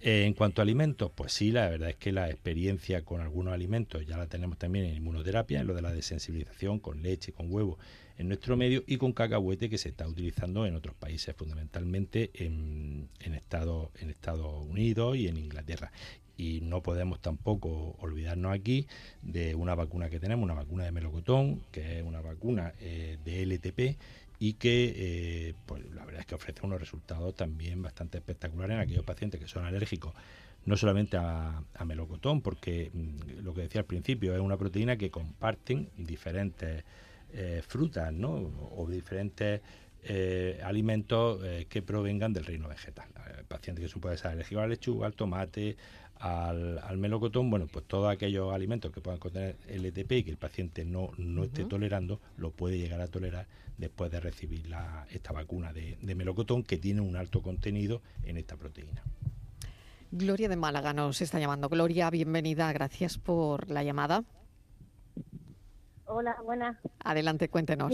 [0.00, 3.52] Eh, en cuanto a alimentos, pues sí, la verdad es que la experiencia con algunos
[3.52, 7.52] alimentos ya la tenemos también en inmunoterapia, en lo de la desensibilización con leche, con
[7.52, 7.78] huevo,
[8.16, 13.10] en nuestro medio y con cacahuete que se está utilizando en otros países, fundamentalmente en,
[13.20, 15.92] en, Estados, en Estados Unidos y en Inglaterra.
[16.42, 18.88] Y no podemos tampoco olvidarnos aquí
[19.22, 23.42] de una vacuna que tenemos, una vacuna de melocotón, que es una vacuna eh, de
[23.46, 23.96] LTP
[24.40, 28.80] y que eh, pues la verdad es que ofrece unos resultados también bastante espectaculares en
[28.80, 30.14] aquellos pacientes que son alérgicos
[30.64, 35.12] no solamente a, melocotón, porque mm, lo que decía al principio es una proteína que
[35.12, 36.82] comparten diferentes
[37.32, 38.50] eh, frutas ¿no?
[38.76, 39.60] o diferentes
[40.64, 43.06] alimentos que provengan del reino vegetal.
[43.38, 45.76] El paciente que puede ser alérgico a la lechuga, al tomate,
[46.22, 50.84] al, melocotón, bueno, pues todos aquellos alimentos que puedan contener LTP y que el paciente
[50.84, 53.46] no, no esté tolerando, lo puede llegar a tolerar
[53.76, 58.36] después de recibir la, esta vacuna de, de melocotón que tiene un alto contenido en
[58.36, 59.02] esta proteína.
[60.12, 61.68] Gloria de Málaga nos está llamando.
[61.68, 64.22] Gloria, bienvenida, gracias por la llamada.
[66.04, 66.76] Hola, buenas.
[67.02, 67.92] Adelante, cuéntenos.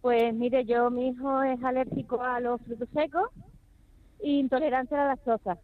[0.00, 3.30] pues mire, yo, mi hijo es alérgico a los frutos secos
[4.20, 5.58] e intolerante a la lactosa.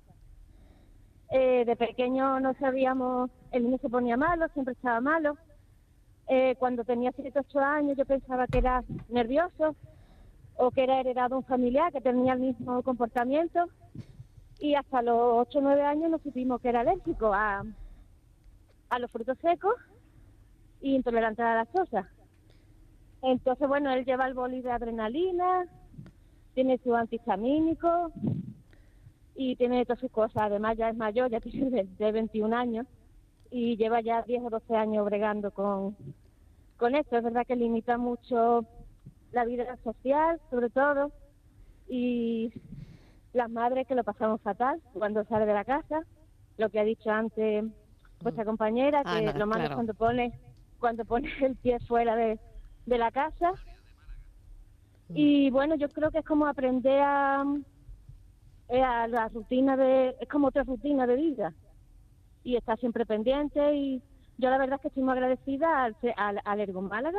[1.30, 5.36] Eh, de pequeño no sabíamos, el niño se ponía malo, siempre estaba malo.
[6.28, 9.76] Eh, cuando tenía 7 8 años yo pensaba que era nervioso
[10.56, 13.68] o que era heredado un familiar que tenía el mismo comportamiento
[14.58, 15.16] y hasta los
[15.48, 17.64] 8 o 9 años no supimos que era alérgico a,
[18.90, 19.74] a los frutos secos
[20.80, 22.08] y intolerante a la lactosa.
[23.22, 25.66] Entonces, bueno, él lleva el boli de adrenalina,
[26.54, 28.12] tiene su antihistamínico
[29.42, 30.42] y tiene todas sus cosas.
[30.42, 32.86] Además, ya es mayor, ya tiene de, 21 años
[33.50, 35.96] y lleva ya 10 o 12 años bregando con,
[36.76, 37.16] con esto.
[37.16, 38.66] Es verdad que limita mucho
[39.32, 41.10] la vida social, sobre todo,
[41.88, 42.52] y
[43.32, 46.02] las madres que lo pasamos fatal cuando sale de la casa.
[46.58, 47.64] Lo que ha dicho antes
[48.20, 50.38] vuestra compañera, que lo malo es cuando pone
[50.78, 52.38] cuando pone el pie fuera de,
[52.84, 53.52] la casa.
[55.08, 55.14] Mm.
[55.14, 57.42] Y bueno, yo creo que es como aprender a,
[58.70, 61.54] eh, a la rutina de, es como otra rutina de vida.
[62.44, 64.02] Y está siempre pendiente y
[64.38, 67.18] yo la verdad es que estoy muy agradecida al, al, al Ergo Málaga,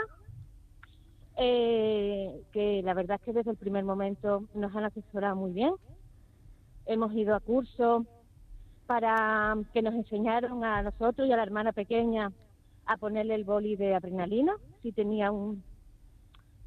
[1.38, 5.74] eh, que la verdad es que desde el primer momento nos han asesorado muy bien.
[6.86, 8.08] Hemos ido a cursos
[8.88, 12.32] para que nos enseñaron a nosotros y a la hermana pequeña
[12.86, 15.64] a ponerle el boli de adrenalina si tenía un,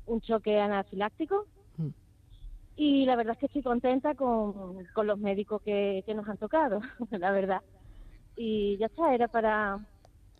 [0.06, 1.46] un choque anafiláctico.
[2.76, 6.38] Y la verdad es que estoy contenta con, con los médicos que, que nos han
[6.38, 7.62] tocado, la verdad.
[8.36, 9.78] Y ya está, era para,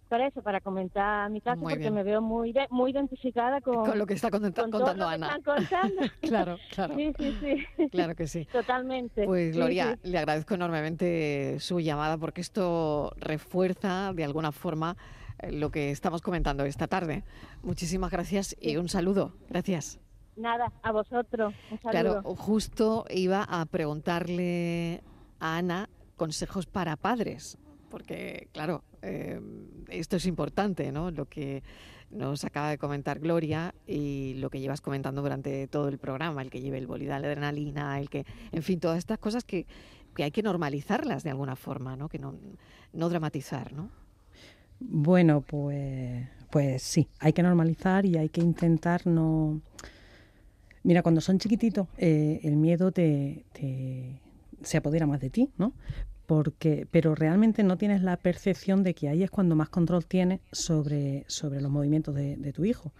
[0.09, 4.15] para eso, para comentar mi caso, porque me veo muy muy identificada con, lo que
[4.15, 5.39] está contando Ana.
[6.21, 6.95] claro, claro.
[6.95, 7.89] Sí, sí, sí.
[7.91, 8.47] Claro que sí.
[8.53, 9.25] Totalmente.
[9.25, 14.97] Pues Gloria, le agradezco enormemente su llamada porque esto refuerza de alguna forma
[15.39, 17.25] eh, lo que estamos comentando esta tarde.
[17.63, 19.33] Muchísimas gracias y un saludo.
[19.49, 20.04] Gracias.
[20.37, 21.55] Nada, a vosotros.
[21.71, 21.91] Un saludo.
[21.91, 25.03] Claro, justo iba a preguntarle
[25.41, 27.59] a Ana consejos para padres,
[27.91, 29.41] porque claro, eh,
[29.89, 31.11] esto es importante, ¿no?
[31.11, 31.63] Lo que
[32.11, 36.51] nos acaba de comentar Gloria y lo que llevas comentando durante todo el programa, el
[36.51, 39.67] que lleve el bolidal de adrenalina, el que, en fin, todas estas cosas que,
[40.15, 42.09] que hay que normalizarlas de alguna forma, ¿no?
[42.09, 42.35] Que no,
[42.93, 43.91] no dramatizar, ¿no?
[44.81, 49.61] Bueno, pues, pues sí, hay que normalizar y hay que intentar no...
[50.85, 53.45] Mira, cuando son chiquititos, eh, el miedo te,
[54.63, 55.73] se apodera más de ti, ¿no?
[56.27, 60.41] Porque, pero realmente no tienes la percepción de que ahí es cuando más control tienes
[60.53, 62.93] sobre, sobre los movimientos de, de tu hijo.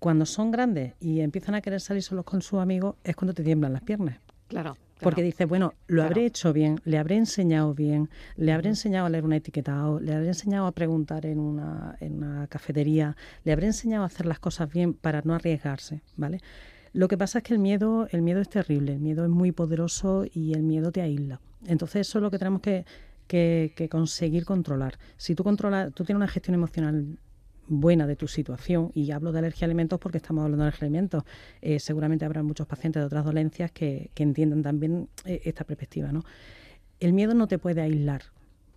[0.00, 3.42] Cuando son grandes y empiezan a querer salir solos con sus amigos, es cuando te
[3.42, 4.18] tiemblan las piernas.
[4.48, 4.76] Claro.
[5.00, 9.10] Porque dice, bueno, lo habré hecho bien, le habré enseñado bien, le habré enseñado a
[9.10, 13.66] leer un etiquetado, le habré enseñado a preguntar en una, en una cafetería, le habré
[13.66, 16.40] enseñado a hacer las cosas bien para no arriesgarse, ¿vale?
[16.96, 19.52] Lo que pasa es que el miedo, el miedo es terrible, el miedo es muy
[19.52, 21.42] poderoso y el miedo te aísla.
[21.66, 24.98] Entonces eso es lo que tenemos que, conseguir controlar.
[25.18, 27.18] Si tú controlas, tú tienes una gestión emocional
[27.68, 28.92] buena de tu situación.
[28.94, 31.24] Y hablo de alergia a alimentos porque estamos hablando de alergia alimentos.
[31.60, 36.12] Eh, seguramente habrá muchos pacientes de otras dolencias que, que entiendan también eh, esta perspectiva.
[36.12, 36.24] ¿no?
[36.98, 38.22] El miedo no te puede aislar.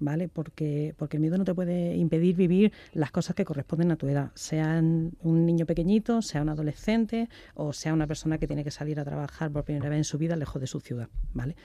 [0.02, 0.30] ¿Vale?
[0.30, 4.08] Porque, porque el miedo no te puede impedir vivir las cosas que corresponden a tu
[4.08, 8.72] edad, sea un niño pequeñito, sea un adolescente o sea una persona que tiene que
[8.72, 11.56] salir a trabajar por primera vez en su vida lejos de su ciudad, ¿vale?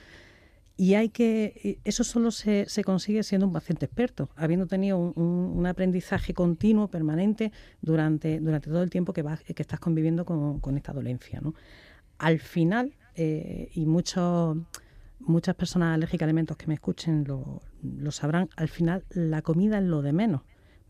[0.77, 5.65] Y hay que, eso solo se, se, consigue siendo un paciente experto, habiendo tenido un,
[5.67, 10.93] aprendizaje continuo, permanente, durante, durante todo el tiempo que, vas, que estás conviviendo con, esta
[10.93, 11.41] dolencia.
[11.41, 11.55] ¿no?
[12.19, 14.57] Al final, eh, y muchos,
[15.27, 19.79] muchas personas alérgicas a alimentos que me escuchen lo, lo sabrán, al final la comida
[19.79, 20.43] es lo de menos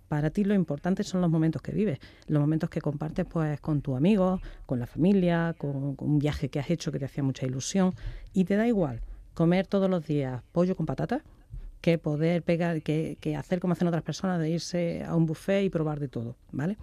[0.09, 3.81] para ti lo importante son los momentos que vives, los momentos que compartes pues con
[3.81, 7.47] tus amigos, con la familia, con, un viaje que has hecho que te hacía mucha
[7.47, 7.95] ilusión
[8.33, 9.01] y te da igual
[9.35, 11.23] comer todos los días pollo con patatas
[11.81, 15.69] que poder pegar, que, hacer como hacen otras personas, de irse a un buffet y
[15.69, 16.79] probar de todo, ¿vale?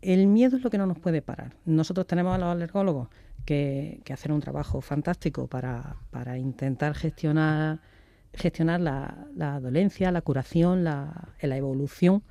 [0.00, 1.56] El miedo es lo que no nos puede parar.
[1.66, 3.08] Nosotros tenemos a los alergólogos
[3.48, 7.80] que, que hacer un trabajo fantástico para, para intentar gestionar,
[8.34, 12.22] gestionar la, la, dolencia, la curación, la, la evolución,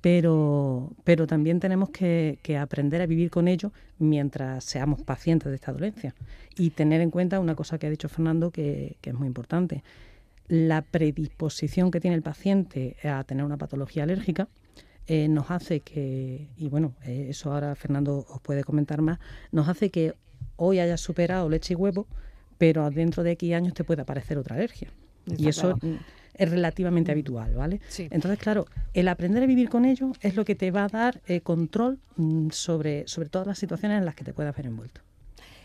[0.00, 5.74] pero, pero también tenemos que, aprender a vivir con ello mientras seamos pacientes de esta
[5.74, 6.14] dolencia.
[6.56, 9.84] Y tener en cuenta una cosa que ha dicho Fernando que, es muy importante.
[10.48, 14.48] La predisposición que tiene el paciente a tener una patología alérgica
[15.06, 19.18] eh, nos hace que, y bueno, eh, eso ahora Fernando os puede comentar más,
[19.50, 20.14] nos hace que
[20.62, 22.06] hoy hayas superado leche y huevo,
[22.58, 24.88] pero dentro de X años te puede aparecer otra alergia.
[25.26, 25.78] y eso
[26.34, 27.14] es relativamente mm.
[27.14, 27.80] habitual, ¿vale?
[27.98, 31.20] Entonces, claro, el aprender a vivir con ello es lo que te va a dar
[31.26, 35.00] eh, control mm, sobre, sobre todas las situaciones en las que te puedas ver envuelto.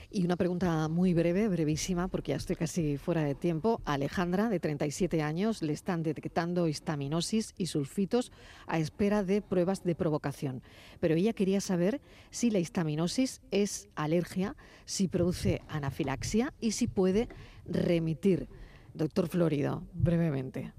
[0.09, 3.81] Y una pregunta muy breve, brevísima, porque ya estoy casi fuera de tiempo.
[3.83, 8.31] A Alejandra, de 37 años, le están detectando histaminosis y sulfitos
[8.67, 10.63] a espera de pruebas de provocación.
[11.01, 11.99] Pero ella quería saber
[12.29, 14.55] si la histaminosis es alergia,
[14.85, 17.27] si produce anafilaxia y si puede
[17.65, 18.47] remitir.
[18.93, 20.71] Doctor Florido, brevemente.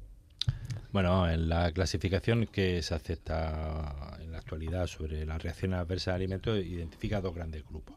[0.91, 6.15] Bueno, en la clasificación que se acepta en la actualidad sobre las reacciones adversas a
[6.15, 7.95] alimentos identifica dos grandes grupos.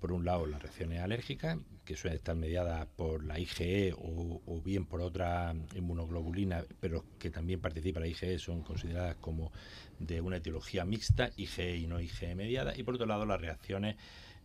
[0.00, 4.86] Por un lado, las reacciones alérgicas, que suelen estar mediadas por la IgE o, bien
[4.86, 9.52] por otra inmunoglobulina, pero que también participa la IgE, son consideradas como
[9.98, 12.76] de una etiología mixta, IgE y no IgE mediada.
[12.76, 13.96] Y por otro lado, las reacciones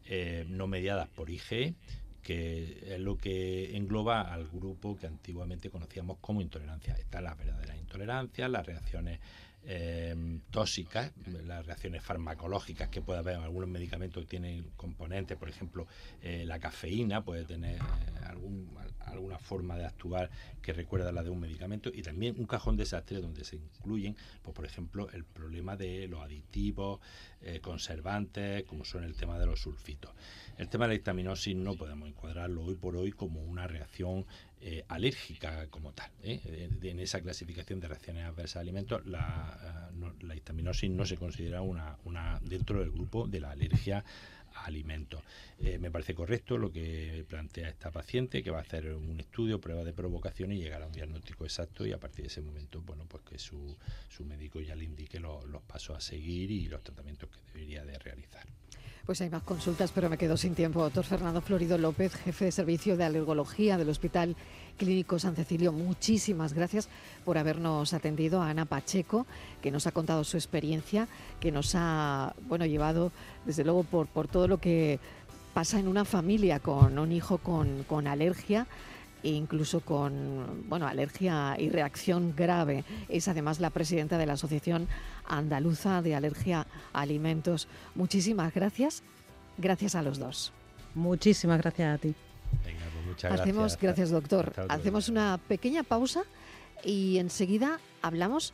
[0.05, 1.75] eh, no mediadas por IgE,
[2.21, 6.95] que es lo que engloba al grupo que antiguamente conocíamos como intolerancia.
[6.95, 9.19] Están las verdaderas intolerancias, las reacciones
[9.67, 11.11] eh, tóxicas,
[11.45, 13.35] las reacciones farmacológicas que puede haber.
[13.37, 15.87] Algunos medicamentos tienen componentes, por ejemplo,
[16.21, 17.79] eh, la cafeína puede tener
[18.23, 20.29] algún, alguna forma de actuar
[20.61, 24.15] que recuerda a la de un medicamento y también un cajón desastre donde se incluyen,
[24.43, 26.99] pues, por ejemplo, el problema de los aditivos,
[27.41, 30.11] eh, conservantes, como son el tema de los sulfitos.
[30.57, 34.25] El tema de la histaminosis no podemos encuadrarlo hoy por hoy como una reacción
[34.67, 36.09] eh, alérgica como tal.
[36.23, 36.41] ¿eh?
[36.81, 39.91] En esa clasificación de reacciones adversas a alimentos, la,
[40.21, 44.03] la histaminosis no se considera una, una dentro del grupo de la alergia
[44.55, 45.21] a alimentos.
[45.59, 49.83] me parece correcto lo que plantea esta paciente, que va a hacer un estudio, prueba
[49.83, 53.05] de provocación y llegar a un diagnóstico exacto y a partir de ese momento, bueno,
[53.07, 53.77] pues que su,
[54.09, 57.99] su médico ya le indique los pasos a seguir y los tratamientos que debería de
[57.99, 58.47] realizar.
[59.05, 60.81] Pues hay más consultas, pero me quedo sin tiempo.
[60.81, 64.35] Doctor Fernando Florido López, jefe de servicio de alergología del Hospital
[64.77, 66.89] Clínico San Cecilio, muchísimas gracias
[67.23, 68.41] por habernos atendido.
[68.41, 69.27] Ana Pacheco,
[69.61, 71.07] que nos ha contado su experiencia,
[71.39, 73.11] que nos ha bueno llevado,
[73.45, 74.99] desde luego, por, por todo lo que
[75.53, 78.65] pasa en una familia con un hijo con, con alergia
[79.21, 82.83] e incluso con bueno, alergia y reacción grave.
[83.07, 84.87] Es además la presidenta de la Asociación
[85.27, 87.67] Andaluza de Alergia a Alimentos.
[87.95, 89.03] Muchísimas gracias.
[89.57, 90.51] Gracias a los dos.
[90.93, 92.13] Muchísimas gracias a ti.
[92.63, 93.81] Venga, pues muchas Hacemos, gracias.
[93.81, 94.53] gracias doctor.
[94.69, 96.23] Hacemos una pequeña pausa
[96.83, 98.53] y enseguida hablamos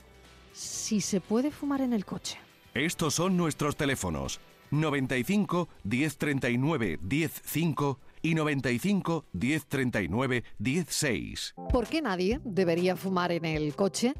[0.53, 2.37] si se puede fumar en el coche.
[2.73, 4.39] Estos son nuestros teléfonos
[4.71, 11.55] 95 1039 105 y 95 1039 16.
[11.71, 14.13] ¿Por qué nadie debería fumar en el coche?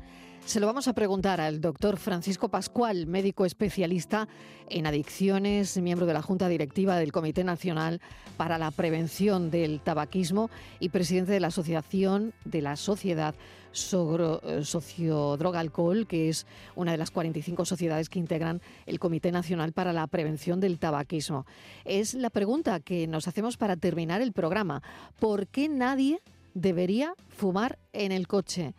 [0.46, 4.28] Se lo vamos a preguntar al doctor Francisco Pascual, médico especialista
[4.70, 8.02] en adicciones, miembro de la Junta Directiva del Comité Nacional
[8.38, 13.34] para la Prevención del Tabaquismo y presidente de la Asociación de la Sociedad
[13.72, 19.72] eh, Sociodroga Alcohol, que es una de las 45 sociedades que integran el Comité Nacional
[19.72, 21.46] para la Prevención del Tabaquismo.
[21.86, 24.84] Es la pregunta que nos hacemos para terminar el programa.
[25.20, 26.22] ¿Por qué nadie
[26.54, 28.74] debería fumar en el coche?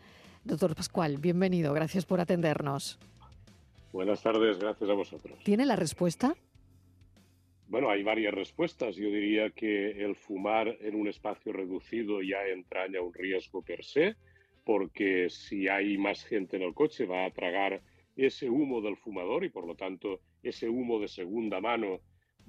[0.44, 2.98] Doctor Pascual, bienvenido, gracias por atendernos.
[3.92, 5.38] Buenas tardes, gracias a vosotros.
[5.44, 6.34] ¿Tiene la respuesta?
[7.68, 8.96] Bueno, hay varias respuestas.
[8.96, 14.16] Yo diría que el fumar en un espacio reducido ya entraña un riesgo per se,
[14.64, 17.80] porque si hay más gente en el coche va a tragar
[18.16, 22.00] ese humo del fumador y por lo tanto ese humo de segunda mano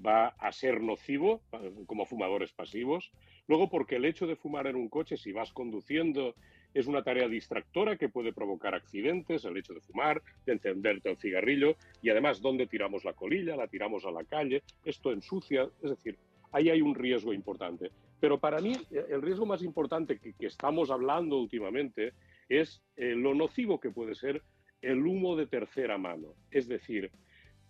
[0.03, 1.41] va a ser nocivo
[1.85, 3.11] como fumadores pasivos.
[3.47, 6.35] Luego porque el hecho de fumar en un coche, si vas conduciendo,
[6.74, 11.17] es una tarea distractora que puede provocar accidentes, el hecho de fumar, de encenderte el
[11.17, 15.89] cigarrillo y además dónde tiramos la colilla, la tiramos a la calle, esto ensucia, es
[15.89, 16.17] decir,
[16.51, 17.91] ahí hay un riesgo importante.
[18.19, 22.13] Pero para mí el riesgo más importante que, estamos hablando últimamente
[22.47, 24.41] es eh, lo nocivo que puede ser
[24.82, 27.11] el humo de tercera mano, es decir,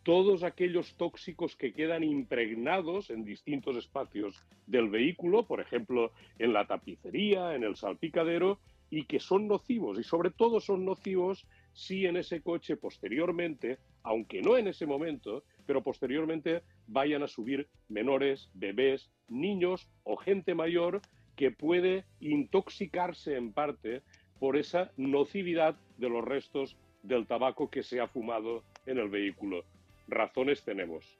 [0.03, 6.67] todos aquellos tóxicos que quedan impregnados en distintos espacios del vehículo, por ejemplo, en la
[6.67, 8.59] tapicería, en el salpicadero,
[8.89, 14.41] y que son nocivos y sobre todo son nocivos si en ese coche posteriormente, aunque
[14.41, 21.01] no en ese momento, pero posteriormente vayan a subir menores, bebés, niños o gente mayor
[21.35, 24.03] que puede intoxicarse en parte
[24.39, 29.63] por esa nocividad de los restos del tabaco que se ha fumado en el vehículo.
[30.07, 31.17] Razones tenemos.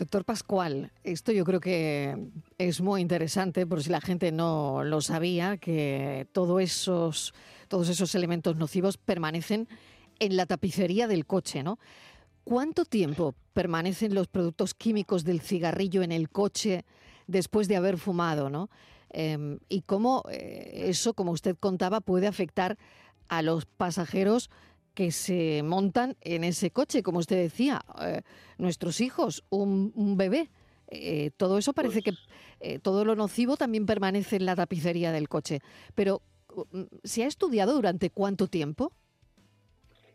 [0.00, 5.02] Doctor Pascual, esto yo creo que es muy interesante, por si la gente no lo
[5.02, 7.34] sabía, que todos esos,
[7.68, 9.68] todos esos elementos nocivos permanecen
[10.18, 11.78] en la tapicería del coche, ¿no?
[12.44, 16.86] ¿Cuánto tiempo permanecen los productos químicos del cigarrillo en el coche
[17.26, 18.70] después de haber fumado, ¿no?
[19.10, 22.78] Em, y cómo eh, eso, como usted contaba, puede afectar
[23.28, 24.48] a los pasajeros
[25.00, 28.20] que se montan en ese coche, como usted decía, eh,
[28.58, 30.50] nuestros hijos, un, bebé.
[30.88, 32.28] Eh, todo eso parece que pues
[32.60, 35.60] eh, todo lo nocivo también permanece en la tapicería del coche.
[35.94, 36.20] Pero,
[36.72, 38.92] mm, ¿se ha estudiado durante cuánto tiempo?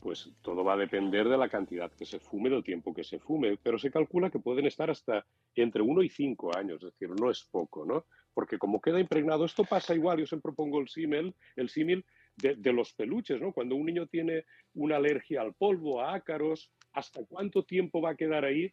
[0.01, 3.17] Pues todo va a depender de la cantidad que se fume, del tiempo que se
[3.17, 5.25] fume, pero se calcula que pueden estar hasta
[5.55, 8.05] entre uno y cinco años, es decir, no es poco, ¿no?
[8.35, 12.05] Porque como queda impregnado, esto pasa igual, yo siempre pongo el símil, el símil
[12.37, 13.51] de, los peluches, ¿no?
[13.53, 18.15] Cuando un niño tiene una alergia al polvo, a ácaros, ¿hasta cuánto tiempo va a
[18.15, 18.71] quedar ahí?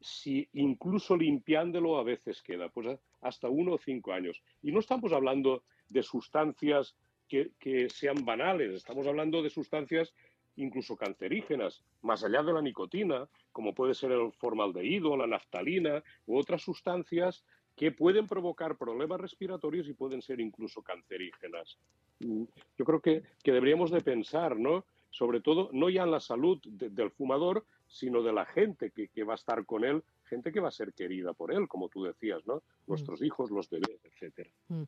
[0.00, 4.42] Si incluso limpiándolo a veces queda, pues hasta uno o cinco años.
[4.62, 6.96] Y no estamos hablando de sustancias
[7.28, 10.14] que, que sean banales, estamos hablando de sustancias
[10.56, 16.38] incluso cancerígenas, más allá de la nicotina, como puede ser el formaldehído, la naftalina u
[16.38, 17.44] otras sustancias
[17.76, 21.78] que pueden provocar problemas respiratorios y pueden ser incluso cancerígenas.
[22.24, 22.44] Mm,
[22.78, 24.84] yo creo que, deberíamos de pensar, ¿no?
[25.10, 29.34] Sobre todo, no ya en la salud del fumador, sino de la gente que, va
[29.34, 32.44] a estar con él, gente que va a ser querida por él, como tú decías,
[32.46, 32.62] ¿no?
[32.86, 33.24] Nuestros mm.
[33.24, 34.50] hijos, los bebés, etcétera.
[34.68, 34.84] Mm.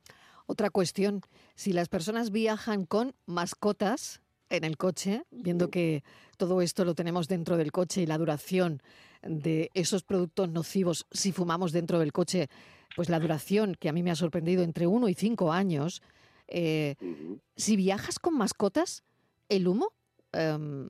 [0.46, 1.20] Otra cuestión,
[1.54, 6.04] si las personas viajan con mascotas, en el coche, viendo que
[6.36, 8.80] todo esto lo tenemos dentro del coche y la duración
[9.22, 12.48] de esos productos nocivos si fumamos dentro del coche,
[12.94, 16.02] pues la duración que a mí me ha sorprendido entre uno y cinco años.
[16.48, 16.96] Eh,
[17.56, 19.04] si viajas con mascotas,
[19.48, 19.92] el humo,
[20.32, 20.88] em,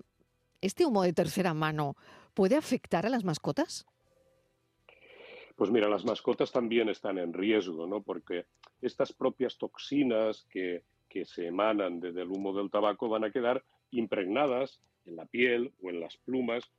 [0.61, 1.96] este humo de tercera mano,
[2.34, 3.86] ¿puede afectar a las mascotas?
[5.57, 8.02] Pues mira, las mascotas también están en riesgo, ¿no?
[8.02, 8.44] Porque
[8.82, 13.64] estas propias toxinas que, que se emanan desde el humo del tabaco van a quedar
[13.90, 16.70] impregnadas en la piel o en las plumas,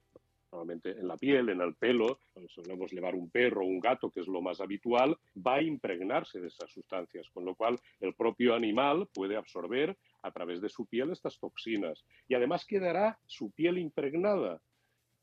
[0.52, 4.22] normalmente en la piel, en el pelo, solemos llevar un perro o un gato, que
[4.22, 8.56] es lo más habitual, va a impregnarse de esas sustancias, con lo cual el propio
[8.56, 13.78] animal puede absorber a través de su piel estas toxinas y además quedará su piel
[13.78, 14.62] impregnada.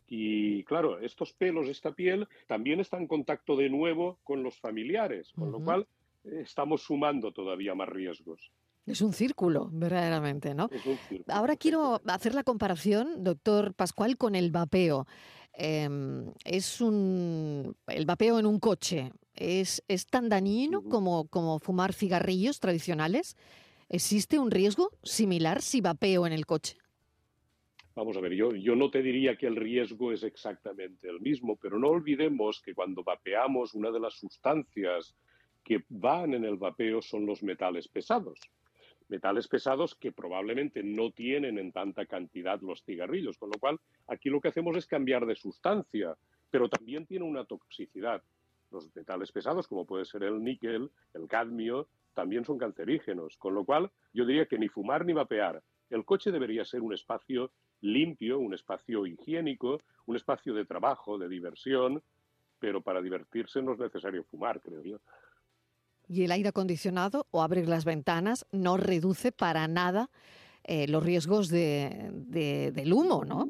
[0.07, 5.33] Y claro, estos pelos, esta piel, también está en contacto de nuevo con los familiares,
[5.33, 5.87] con lo cual
[6.25, 8.53] eh, estamos sumando todavía más riesgos.
[8.87, 10.68] Es un círculo, verdaderamente, ¿no?
[11.28, 15.07] Ahora quiero hacer la comparación, doctor Pascual, con el vapeo.
[15.55, 17.74] Em, es un.
[17.87, 19.12] El vapeo en un coche.
[19.35, 23.37] ¿Es, es tan dañino como, como fumar cigarrillos tradicionales?
[23.89, 26.76] ¿Existe un riesgo similar si vapeo en el coche?
[27.97, 31.57] Vamos a ver, yo, yo no te diría que el riesgo es exactamente el mismo,
[31.57, 35.14] pero no olvidemos que cuando vapeamos, una de las sustancias
[35.62, 38.39] que van en el vapeo son los metales pesados
[39.09, 44.30] metales pesados que probablemente no tienen en tanta cantidad los cigarrillos, con lo cual aquí
[44.30, 46.16] lo que hacemos es cambiar de sustancia,
[46.50, 48.22] pero también tiene una toxicidad.
[48.70, 53.64] Los metales pesados, como puede ser el níquel, el cadmio, también son cancerígenos, con lo
[53.64, 55.62] cual yo diría que ni fumar ni vapear.
[55.90, 57.50] El coche debería ser un espacio
[57.80, 62.02] limpio, un espacio higiénico, un espacio de trabajo, de diversión,
[62.59, 65.00] pero para divertirse no es necesario fumar, creo yo
[66.09, 70.11] y el aire acondicionado o abrir las ventanas no reduce para nada
[70.64, 72.11] eh, los riesgos de,
[72.72, 73.48] del humo, ¿no?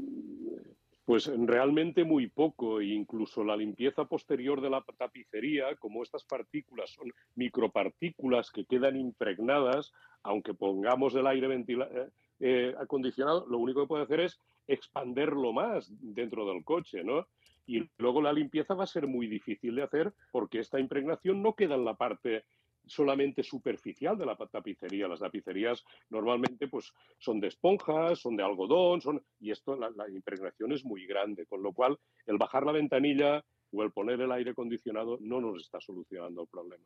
[1.04, 6.90] Pues realmente muy poco, e incluso la limpieza posterior de la tapicería, como estas partículas
[6.90, 9.92] son micropartículas que quedan impregnadas,
[10.22, 12.08] aunque pongamos el aire eh,
[12.40, 17.26] eh, acondicionado, lo único que puede hacer es expanderlo más dentro del coche, ¿no?
[17.66, 21.54] Y luego la limpieza va a ser muy difícil de hacer porque esta impregnación no
[21.54, 22.44] queda en la parte
[22.86, 25.08] solamente superficial de la tapicería.
[25.08, 30.72] Las tapicerías normalmente pues, son de esponjas, son de algodón, son, y esto la, impregnación
[30.72, 34.52] es muy grande, con lo cual el bajar la ventanilla o el poner el aire
[34.52, 36.84] acondicionado no nos está solucionando el problema.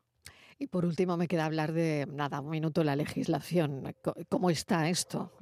[0.59, 3.95] Y por último me queda hablar de, nada, un minuto, la legislación.
[4.29, 5.33] ¿Cómo está esto?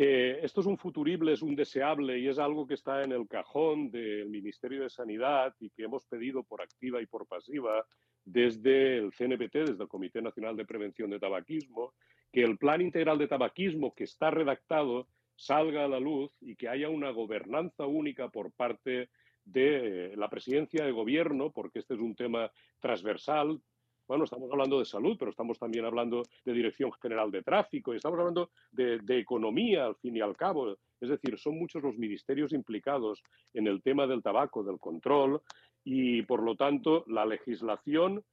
[0.00, 3.26] Eh, esto es un futurible, es un deseable y es algo que está en el
[3.26, 7.84] cajón del Ministerio de Sanidad y que hemos pedido por activa y por pasiva
[8.24, 11.94] desde el CNPT, desde el Comité Nacional de Prevención de Tabaquismo,
[12.30, 16.68] que el Plan Integral de Tabaquismo que está redactado salga a la luz y que
[16.68, 19.08] haya una gobernanza única por parte
[19.44, 23.60] de la presidencia de gobierno, porque este es un tema transversal.
[24.08, 27.98] Bueno, estamos hablando de salud, pero estamos también hablando de Dirección General de Tráfico y
[27.98, 30.78] estamos hablando de, economía, al fin y al cabo.
[30.98, 35.42] Es decir, son muchos los ministerios implicados en el tema del tabaco, del control,
[35.84, 38.24] y por lo tanto la legislación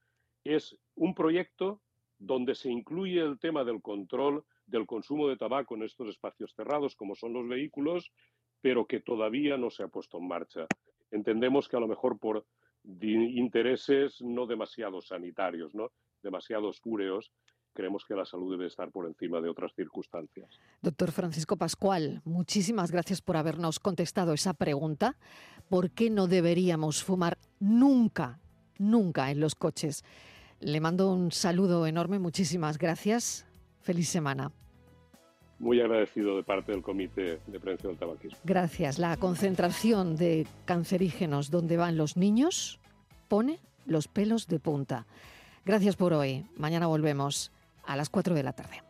[0.46, 1.82] es un proyecto
[2.20, 6.96] donde se incluye el tema del control del consumo de tabaco en estos espacios cerrados,
[6.96, 8.14] como son los vehículos,
[8.62, 10.68] pero que todavía no se ha puesto en marcha.
[11.12, 12.46] Entendemos que a lo mejor por
[13.02, 15.92] intereses no demasiado sanitarios, ¿no?
[16.26, 17.32] demasiado espúreos,
[17.74, 20.50] creemos que la salud debe estar por encima de otras circunstancias.
[20.82, 25.18] Doctor Francisco Pascual, muchísimas gracias por habernos contestado esa pregunta.
[25.70, 28.40] ¿Por qué no deberíamos fumar nunca,
[28.78, 30.04] nunca en los coches?
[30.60, 33.46] Le mando un saludo enorme, muchísimas gracias.
[33.82, 34.52] Feliz semana.
[35.60, 38.38] Muy agradecido de parte del Comité de Prevención del Tabaquismo.
[38.44, 39.00] Gracias.
[39.00, 42.80] La concentración de cancerígenos donde van los niños
[43.28, 45.06] pone los pelos de punta.
[45.66, 46.46] Gracias por hoy.
[46.58, 47.52] Mañana volvemos
[47.86, 48.82] a las 4 de la tarde.